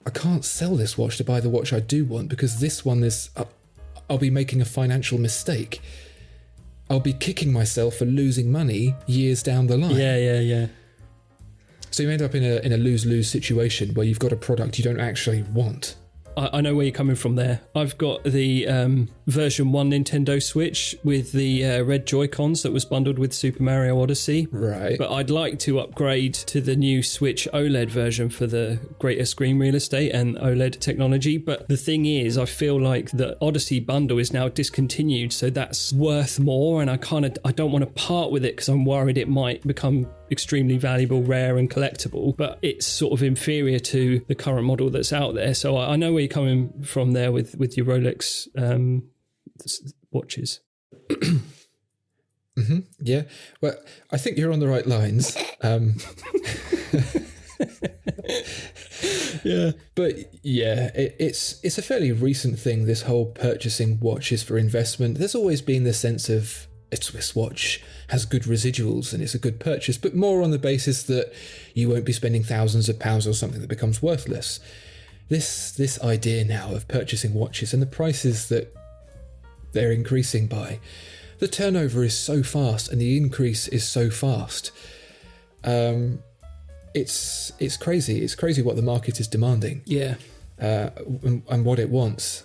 I 0.06 0.10
can't 0.10 0.44
sell 0.44 0.76
this 0.76 0.96
watch 0.96 1.16
to 1.16 1.24
buy 1.24 1.40
the 1.40 1.50
watch 1.50 1.72
I 1.72 1.80
do 1.80 2.04
want 2.04 2.28
because 2.28 2.60
this 2.60 2.84
one 2.84 3.02
is. 3.02 3.30
Uh, 3.36 3.44
I'll 4.10 4.18
be 4.18 4.28
making 4.30 4.60
a 4.60 4.66
financial 4.66 5.18
mistake. 5.18 5.80
I'll 6.90 7.00
be 7.00 7.12
kicking 7.12 7.52
myself 7.52 7.96
for 7.96 8.04
losing 8.04 8.52
money 8.52 8.94
years 9.06 9.42
down 9.42 9.66
the 9.66 9.76
line. 9.76 9.96
Yeah, 9.96 10.16
yeah, 10.16 10.40
yeah. 10.40 10.66
So 11.90 12.02
you 12.02 12.10
end 12.10 12.22
up 12.22 12.34
in 12.34 12.42
a 12.42 12.56
in 12.58 12.72
a 12.72 12.76
lose 12.76 13.06
lose 13.06 13.30
situation 13.30 13.94
where 13.94 14.04
you've 14.04 14.18
got 14.18 14.32
a 14.32 14.36
product 14.36 14.78
you 14.78 14.84
don't 14.84 15.00
actually 15.00 15.42
want. 15.44 15.96
I, 16.36 16.50
I 16.54 16.60
know 16.60 16.74
where 16.74 16.84
you're 16.84 16.94
coming 16.94 17.16
from 17.16 17.36
there. 17.36 17.60
I've 17.74 17.96
got 17.98 18.24
the 18.24 18.66
um, 18.68 19.08
version 19.26 19.72
one 19.72 19.90
Nintendo 19.90 20.42
Switch 20.42 20.96
with 21.04 21.32
the 21.32 21.64
uh, 21.64 21.82
red 21.82 22.06
Joy 22.06 22.28
Cons 22.28 22.62
that 22.62 22.72
was 22.72 22.84
bundled 22.84 23.18
with 23.18 23.32
Super 23.32 23.62
Mario 23.62 24.00
Odyssey. 24.00 24.48
Right. 24.50 24.98
But 24.98 25.12
I'd 25.12 25.30
like 25.30 25.58
to 25.60 25.80
upgrade 25.80 26.34
to 26.34 26.60
the 26.60 26.76
new 26.76 27.02
Switch 27.02 27.48
OLED 27.52 27.88
version 27.88 28.28
for 28.28 28.46
the 28.46 28.78
greater 28.98 29.24
screen 29.24 29.58
real 29.58 29.74
estate 29.74 30.12
and 30.12 30.36
OLED 30.36 30.80
technology. 30.80 31.38
But 31.38 31.68
the 31.68 31.76
thing 31.76 32.06
is, 32.06 32.38
I 32.38 32.44
feel 32.44 32.80
like 32.80 33.10
the 33.10 33.36
Odyssey 33.40 33.80
bundle 33.80 34.18
is 34.18 34.32
now 34.32 34.48
discontinued, 34.48 35.32
so 35.32 35.50
that's 35.50 35.92
worth 35.92 36.38
more, 36.38 36.80
and 36.80 36.90
I 36.90 36.96
kind 36.96 37.24
of 37.24 37.36
I 37.44 37.52
don't 37.52 37.72
want 37.72 37.84
to 37.84 37.90
part 37.90 38.30
with 38.30 38.44
it 38.44 38.56
because 38.56 38.68
I'm 38.68 38.84
worried 38.84 39.18
it 39.18 39.28
might 39.28 39.66
become 39.66 40.06
extremely 40.34 40.76
valuable, 40.76 41.22
rare, 41.22 41.56
and 41.56 41.70
collectible. 41.70 42.36
But 42.36 42.58
it's 42.60 42.84
sort 42.84 43.12
of 43.12 43.22
inferior 43.22 43.78
to 43.78 44.20
the 44.28 44.34
current 44.34 44.66
model 44.66 44.90
that's 44.90 45.12
out 45.12 45.34
there. 45.34 45.54
So 45.54 45.76
I, 45.76 45.92
I 45.92 45.96
know 45.96 46.12
where 46.12 46.22
you're 46.22 46.28
coming 46.28 46.82
from 46.82 47.12
there 47.12 47.32
with 47.32 47.56
with 47.56 47.76
your 47.76 47.86
Rolex 47.86 48.48
um, 48.60 49.04
watches. 50.10 50.60
mm-hmm. 51.08 52.80
Yeah. 53.00 53.22
Well, 53.60 53.76
I 54.10 54.18
think 54.18 54.36
you're 54.36 54.52
on 54.52 54.60
the 54.60 54.68
right 54.68 54.86
lines. 54.86 55.36
Um, 55.62 55.94
yeah. 59.44 59.70
But 59.94 60.16
yeah, 60.42 60.90
it, 60.94 61.16
it's 61.20 61.60
it's 61.62 61.78
a 61.78 61.82
fairly 61.82 62.12
recent 62.12 62.58
thing. 62.58 62.86
This 62.86 63.02
whole 63.02 63.26
purchasing 63.26 64.00
watches 64.00 64.42
for 64.42 64.58
investment. 64.58 65.18
There's 65.18 65.36
always 65.36 65.62
been 65.62 65.84
this 65.84 66.00
sense 66.00 66.28
of 66.28 66.66
a 66.92 66.96
Swiss 66.96 67.34
watch 67.34 67.82
has 68.08 68.24
good 68.24 68.42
residuals 68.42 69.12
and 69.12 69.22
it's 69.22 69.34
a 69.34 69.38
good 69.38 69.58
purchase, 69.58 69.98
but 69.98 70.14
more 70.14 70.42
on 70.42 70.50
the 70.50 70.58
basis 70.58 71.02
that 71.04 71.32
you 71.74 71.88
won't 71.88 72.04
be 72.04 72.12
spending 72.12 72.42
thousands 72.42 72.88
of 72.88 72.98
pounds 72.98 73.26
on 73.26 73.34
something 73.34 73.60
that 73.60 73.68
becomes 73.68 74.02
worthless. 74.02 74.60
This 75.28 75.72
this 75.72 76.00
idea 76.02 76.44
now 76.44 76.72
of 76.72 76.86
purchasing 76.86 77.34
watches 77.34 77.72
and 77.72 77.80
the 77.80 77.86
prices 77.86 78.48
that 78.48 78.74
they're 79.72 79.92
increasing 79.92 80.46
by, 80.46 80.80
the 81.38 81.48
turnover 81.48 82.04
is 82.04 82.16
so 82.16 82.42
fast 82.42 82.90
and 82.90 83.00
the 83.00 83.16
increase 83.16 83.66
is 83.68 83.86
so 83.86 84.10
fast. 84.10 84.70
Um, 85.64 86.20
it's 86.94 87.52
it's 87.58 87.76
crazy. 87.76 88.22
It's 88.22 88.34
crazy 88.34 88.62
what 88.62 88.76
the 88.76 88.82
market 88.82 89.18
is 89.18 89.26
demanding. 89.26 89.82
Yeah, 89.84 90.14
uh, 90.60 90.90
and, 91.22 91.42
and, 91.50 91.64
what 91.64 91.78
it 91.78 91.90
wants, 91.90 92.44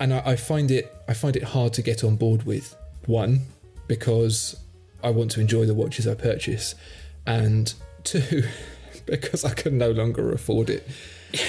and 0.00 0.14
I, 0.14 0.22
I 0.24 0.36
find 0.36 0.70
it 0.70 0.94
I 1.06 1.14
find 1.14 1.36
it 1.36 1.42
hard 1.42 1.74
to 1.74 1.82
get 1.82 2.02
on 2.02 2.16
board 2.16 2.44
with. 2.44 2.74
One, 3.06 3.42
because 3.86 4.56
I 5.02 5.10
want 5.10 5.30
to 5.32 5.40
enjoy 5.40 5.66
the 5.66 5.74
watches 5.74 6.06
I 6.06 6.14
purchase, 6.14 6.74
and 7.26 7.72
two, 8.04 8.44
because 9.06 9.44
I 9.44 9.52
can 9.54 9.78
no 9.78 9.90
longer 9.90 10.32
afford 10.32 10.70
it. 10.70 10.86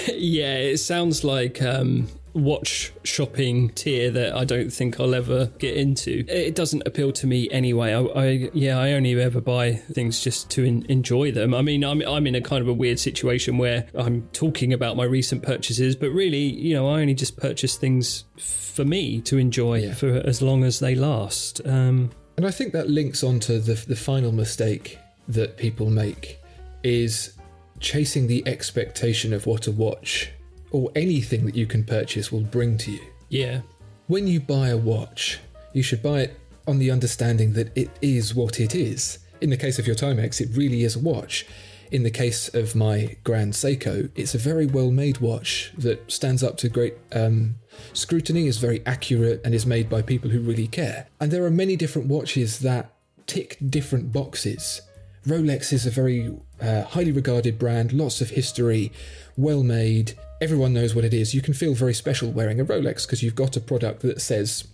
yeah, 0.08 0.56
it 0.56 0.78
sounds 0.78 1.24
like 1.24 1.62
um, 1.62 2.08
watch 2.36 2.91
shopping 3.04 3.69
tier 3.69 4.12
that 4.12 4.36
I 4.36 4.43
don't 4.43 4.71
think 4.71 5.00
I'll 5.00 5.15
ever 5.15 5.48
get 5.58 5.78
into. 5.78 6.26
It 6.28 6.54
doesn't 6.54 6.86
appeal 6.86 7.12
to 7.13 7.28
me 7.28 7.50
anyway. 7.50 7.93
I, 7.93 8.02
I 8.02 8.50
yeah, 8.54 8.78
I 8.78 8.91
only 8.91 9.19
ever 9.19 9.39
buy 9.41 9.74
things 9.74 10.19
just 10.19 10.50
to 10.52 10.63
enjoy 10.63 11.32
them. 11.32 11.54
I 11.54 11.62
mean, 11.62 11.84
I'm 11.84 12.02
I'm 12.02 12.28
in 12.28 12.36
a 12.36 12.41
kind 12.41 12.62
of 12.62 12.67
a 12.67 12.74
weird 12.74 13.00
situation 13.00 13.58
where 13.58 13.88
I'm 13.95 14.28
talking 14.34 14.74
about 14.74 14.98
my 14.98 15.06
recent 15.06 15.43
purchases, 15.43 15.95
but 15.95 16.10
really, 16.10 16.43
you 16.43 16.74
know, 16.74 16.89
I 16.89 17.02
only 17.02 17.13
just 17.13 17.38
purchase 17.38 17.78
things 17.78 18.26
for 18.38 18.84
me 18.84 19.21
to 19.21 19.38
enjoy 19.38 19.80
yeah. 19.80 19.93
for 19.93 20.10
as 20.10 20.41
long 20.41 20.63
as 20.63 20.80
they 20.80 20.95
last. 20.95 21.62
Um, 21.65 22.12
and 22.38 22.45
I 22.45 22.52
think 22.52 22.74
that 22.74 22.89
links 22.89 23.24
onto 23.24 23.60
the 23.60 23.74
the 23.74 23.95
final 23.95 24.32
mistake 24.32 25.00
that 25.28 25.58
people 25.58 25.89
make 25.89 26.39
is 26.84 27.34
chasing 27.80 28.28
the 28.28 28.48
expectation 28.48 29.34
of 29.34 29.45
what 29.45 29.67
a 29.67 29.71
watch 29.71 30.32
or 30.71 30.91
anything 30.95 31.45
that 31.45 31.56
you 31.56 31.65
can 31.65 31.84
purchase 31.84 32.32
will 32.32 32.41
bring 32.41 32.78
to 32.78 32.91
you. 32.91 33.02
Yeah. 33.30 33.62
When 34.08 34.28
you 34.28 34.39
buy 34.39 34.69
a 34.69 34.78
watch, 34.78 35.39
you 35.74 35.82
should 35.82 36.04
buy 36.04 36.21
it 36.21 36.39
on 36.67 36.80
the 36.80 36.91
understanding 36.91 37.54
that 37.54 37.76
it 37.78 37.89
is 38.02 38.36
what 38.36 38.60
it 38.60 38.76
is. 38.76 39.19
In 39.41 39.50
the 39.50 39.58
case 39.58 39.80
of 39.80 39.88
your 39.88 39.95
Timex, 39.95 40.41
it 40.41 40.50
really 40.56 40.84
is 40.84 40.95
a 40.95 41.00
watch. 41.00 41.45
In 41.91 42.04
the 42.04 42.12
case 42.12 42.54
of 42.54 42.76
my 42.76 43.15
Grand 43.24 43.54
Seiko, 43.54 44.10
it's 44.15 44.34
a 44.34 44.39
very 44.39 44.65
well 44.65 44.91
made 44.91 45.19
watch 45.19 45.71
that 45.78 46.12
stands 46.12 46.43
up 46.43 46.58
to 46.58 46.69
great 46.69 46.95
um, 47.13 47.56
scrutiny, 47.93 48.48
is 48.48 48.58
very 48.58 48.82
accurate, 48.86 49.41
and 49.45 49.54
is 49.54 49.65
made 49.65 49.89
by 49.89 50.02
people 50.02 50.32
who 50.32 50.39
really 50.39 50.67
care. 50.67 51.08
And 51.19 51.32
there 51.32 51.45
are 51.45 51.52
many 51.52 51.76
different 51.76 52.08
watches 52.08 52.60
that 52.60 52.91
tick 53.28 53.58
different 53.69 54.12
boxes. 54.12 54.82
Rolex 55.28 55.74
is 55.74 55.86
a 55.86 55.91
very 55.91 56.36
uh, 56.62 56.84
highly 56.84 57.12
regarded 57.12 57.58
brand, 57.58 57.91
lots 57.91 58.21
of 58.21 58.32
history, 58.32 58.91
well 59.36 59.63
made. 59.63 60.13
Everyone 60.41 60.74
knows 60.74 60.93
what 60.93 61.06
it 61.06 61.13
is. 61.13 61.34
You 61.34 61.41
can 61.41 61.54
feel 61.54 61.74
very 61.74 61.93
special 61.93 62.32
wearing 62.32 62.60
a 62.60 62.65
Rolex 62.65 63.06
because 63.06 63.24
you've 63.24 63.36
got 63.36 63.58
a 63.58 63.62
product 63.62 64.02
that 64.02 64.21
says, 64.21 64.67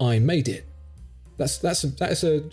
"I 0.00 0.18
made 0.18 0.48
it." 0.48 0.66
That's 1.36 1.58
that's 1.58 1.84
a, 1.84 1.88
that's 1.88 2.22
a. 2.22 2.44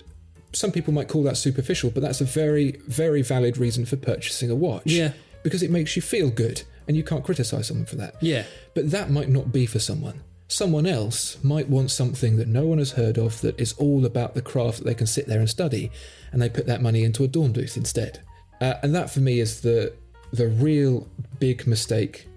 Some 0.54 0.72
people 0.72 0.94
might 0.94 1.08
call 1.08 1.24
that 1.24 1.38
superficial, 1.38 1.92
but 1.92 2.02
that's 2.02 2.22
a 2.22 2.26
very 2.26 2.72
very 2.88 3.22
valid 3.22 3.58
reason 3.58 3.86
for 3.86 3.96
purchasing 3.96 4.50
a 4.50 4.56
watch. 4.56 4.84
Yeah, 4.86 5.14
because 5.44 5.64
it 5.64 5.72
makes 5.72 5.96
you 5.96 6.02
feel 6.02 6.30
good, 6.30 6.64
and 6.88 6.98
you 6.98 7.04
can't 7.04 7.24
criticize 7.24 7.68
someone 7.68 7.86
for 7.86 7.96
that. 7.98 8.16
Yeah, 8.22 8.44
but 8.74 8.92
that 8.92 9.10
might 9.10 9.30
not 9.30 9.52
be 9.52 9.66
for 9.66 9.80
someone. 9.80 10.22
Someone 10.48 10.86
else 10.86 11.42
might 11.44 11.70
want 11.70 11.92
something 11.92 12.36
that 12.36 12.50
no 12.50 12.66
one 12.66 12.78
has 12.78 12.92
heard 12.92 13.18
of 13.18 13.40
that 13.40 13.58
is 13.58 13.72
all 13.74 14.06
about 14.06 14.34
the 14.34 14.42
craft 14.42 14.80
that 14.80 14.84
they 14.84 14.94
can 14.94 15.08
sit 15.08 15.28
there 15.28 15.40
and 15.40 15.50
study, 15.50 15.92
and 16.32 16.42
they 16.42 16.50
put 16.50 16.68
that 16.68 16.82
money 16.82 17.04
into 17.04 17.24
a 17.24 17.28
Dornblüth 17.28 17.78
instead. 17.78 18.22
Uh, 18.60 18.76
and 18.84 18.94
that 18.94 19.10
for 19.10 19.22
me 19.22 19.40
is 19.40 19.62
the 19.62 19.94
the 20.34 20.48
real 20.48 21.08
big 21.40 21.68
mistake 21.68 22.28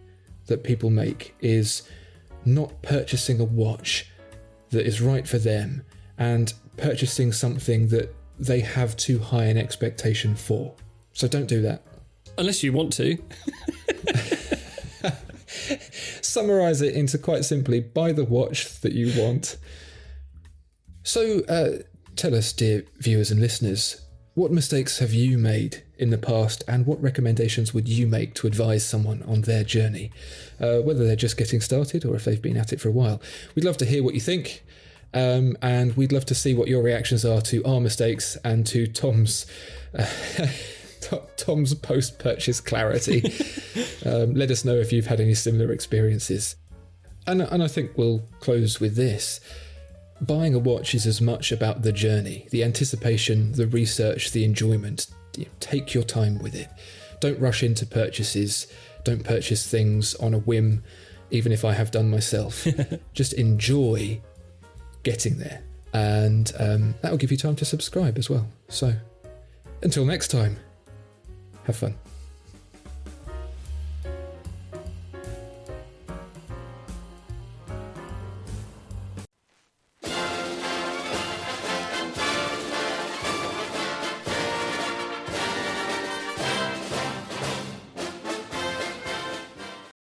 that 0.46 0.64
people 0.64 0.90
make 0.90 1.34
is 1.40 1.82
not 2.44 2.82
purchasing 2.82 3.40
a 3.40 3.44
watch 3.44 4.10
that 4.70 4.86
is 4.86 5.00
right 5.00 5.26
for 5.26 5.38
them 5.38 5.82
and 6.18 6.52
purchasing 6.76 7.32
something 7.32 7.88
that 7.88 8.14
they 8.38 8.60
have 8.60 8.96
too 8.96 9.18
high 9.18 9.44
an 9.44 9.56
expectation 9.56 10.34
for. 10.34 10.74
So 11.12 11.28
don't 11.28 11.46
do 11.46 11.62
that. 11.62 11.82
Unless 12.36 12.62
you 12.62 12.72
want 12.72 12.92
to. 12.94 13.18
Summarize 16.22 16.82
it 16.82 16.94
into 16.94 17.18
quite 17.18 17.44
simply 17.44 17.80
buy 17.80 18.12
the 18.12 18.24
watch 18.24 18.80
that 18.80 18.92
you 18.92 19.12
want. 19.20 19.56
So 21.04 21.40
uh, 21.48 21.84
tell 22.16 22.34
us, 22.34 22.52
dear 22.52 22.84
viewers 22.98 23.30
and 23.30 23.40
listeners, 23.40 24.04
what 24.34 24.50
mistakes 24.50 24.98
have 24.98 25.12
you 25.12 25.38
made 25.38 25.84
in 25.96 26.10
the 26.10 26.18
past, 26.18 26.64
and 26.66 26.86
what 26.86 27.00
recommendations 27.00 27.72
would 27.72 27.88
you 27.88 28.06
make 28.08 28.34
to 28.34 28.48
advise 28.48 28.84
someone 28.84 29.22
on 29.22 29.42
their 29.42 29.62
journey, 29.62 30.10
uh, 30.58 30.78
whether 30.78 31.06
they're 31.06 31.14
just 31.14 31.36
getting 31.36 31.60
started 31.60 32.04
or 32.04 32.16
if 32.16 32.24
they've 32.24 32.42
been 32.42 32.56
at 32.56 32.72
it 32.72 32.80
for 32.80 32.88
a 32.88 32.92
while? 32.92 33.22
We'd 33.54 33.64
love 33.64 33.76
to 33.76 33.84
hear 33.84 34.02
what 34.02 34.14
you 34.14 34.20
think, 34.20 34.64
um, 35.14 35.56
and 35.62 35.96
we'd 35.96 36.12
love 36.12 36.26
to 36.26 36.34
see 36.34 36.54
what 36.54 36.68
your 36.68 36.82
reactions 36.82 37.24
are 37.24 37.40
to 37.42 37.64
our 37.64 37.80
mistakes 37.80 38.36
and 38.44 38.66
to 38.66 38.86
Tom's. 38.86 39.46
Uh, 39.96 40.06
Tom's 41.36 41.74
post 41.74 42.18
purchase 42.18 42.60
clarity. 42.60 43.22
um, 44.06 44.34
let 44.34 44.50
us 44.50 44.64
know 44.64 44.74
if 44.74 44.90
you've 44.90 45.06
had 45.06 45.20
any 45.20 45.34
similar 45.34 45.70
experiences. 45.70 46.56
And, 47.26 47.42
and 47.42 47.62
I 47.62 47.68
think 47.68 47.96
we'll 47.96 48.26
close 48.40 48.80
with 48.80 48.96
this. 48.96 49.40
Buying 50.22 50.54
a 50.54 50.58
watch 50.58 50.94
is 50.94 51.06
as 51.06 51.20
much 51.20 51.52
about 51.52 51.82
the 51.82 51.92
journey, 51.92 52.48
the 52.50 52.64
anticipation, 52.64 53.52
the 53.52 53.66
research, 53.66 54.32
the 54.32 54.44
enjoyment. 54.44 55.08
Take 55.60 55.92
your 55.92 56.04
time 56.04 56.38
with 56.38 56.54
it. 56.54 56.68
Don't 57.20 57.38
rush 57.38 57.62
into 57.62 57.86
purchases. 57.86 58.66
Don't 59.04 59.24
purchase 59.24 59.66
things 59.66 60.14
on 60.14 60.32
a 60.32 60.38
whim, 60.38 60.82
even 61.30 61.52
if 61.52 61.66
I 61.66 61.74
have 61.74 61.90
done 61.90 62.10
myself. 62.10 62.66
Just 63.12 63.34
enjoy 63.34 64.22
getting 65.04 65.38
there. 65.38 65.62
And 65.92 66.52
um, 66.58 66.94
that 67.02 67.10
will 67.10 67.18
give 67.18 67.30
you 67.30 67.36
time 67.36 67.54
to 67.56 67.64
subscribe 67.64 68.18
as 68.18 68.28
well. 68.28 68.48
So, 68.68 68.94
until 69.82 70.04
next 70.04 70.28
time, 70.28 70.56
have 71.64 71.76
fun. 71.76 71.94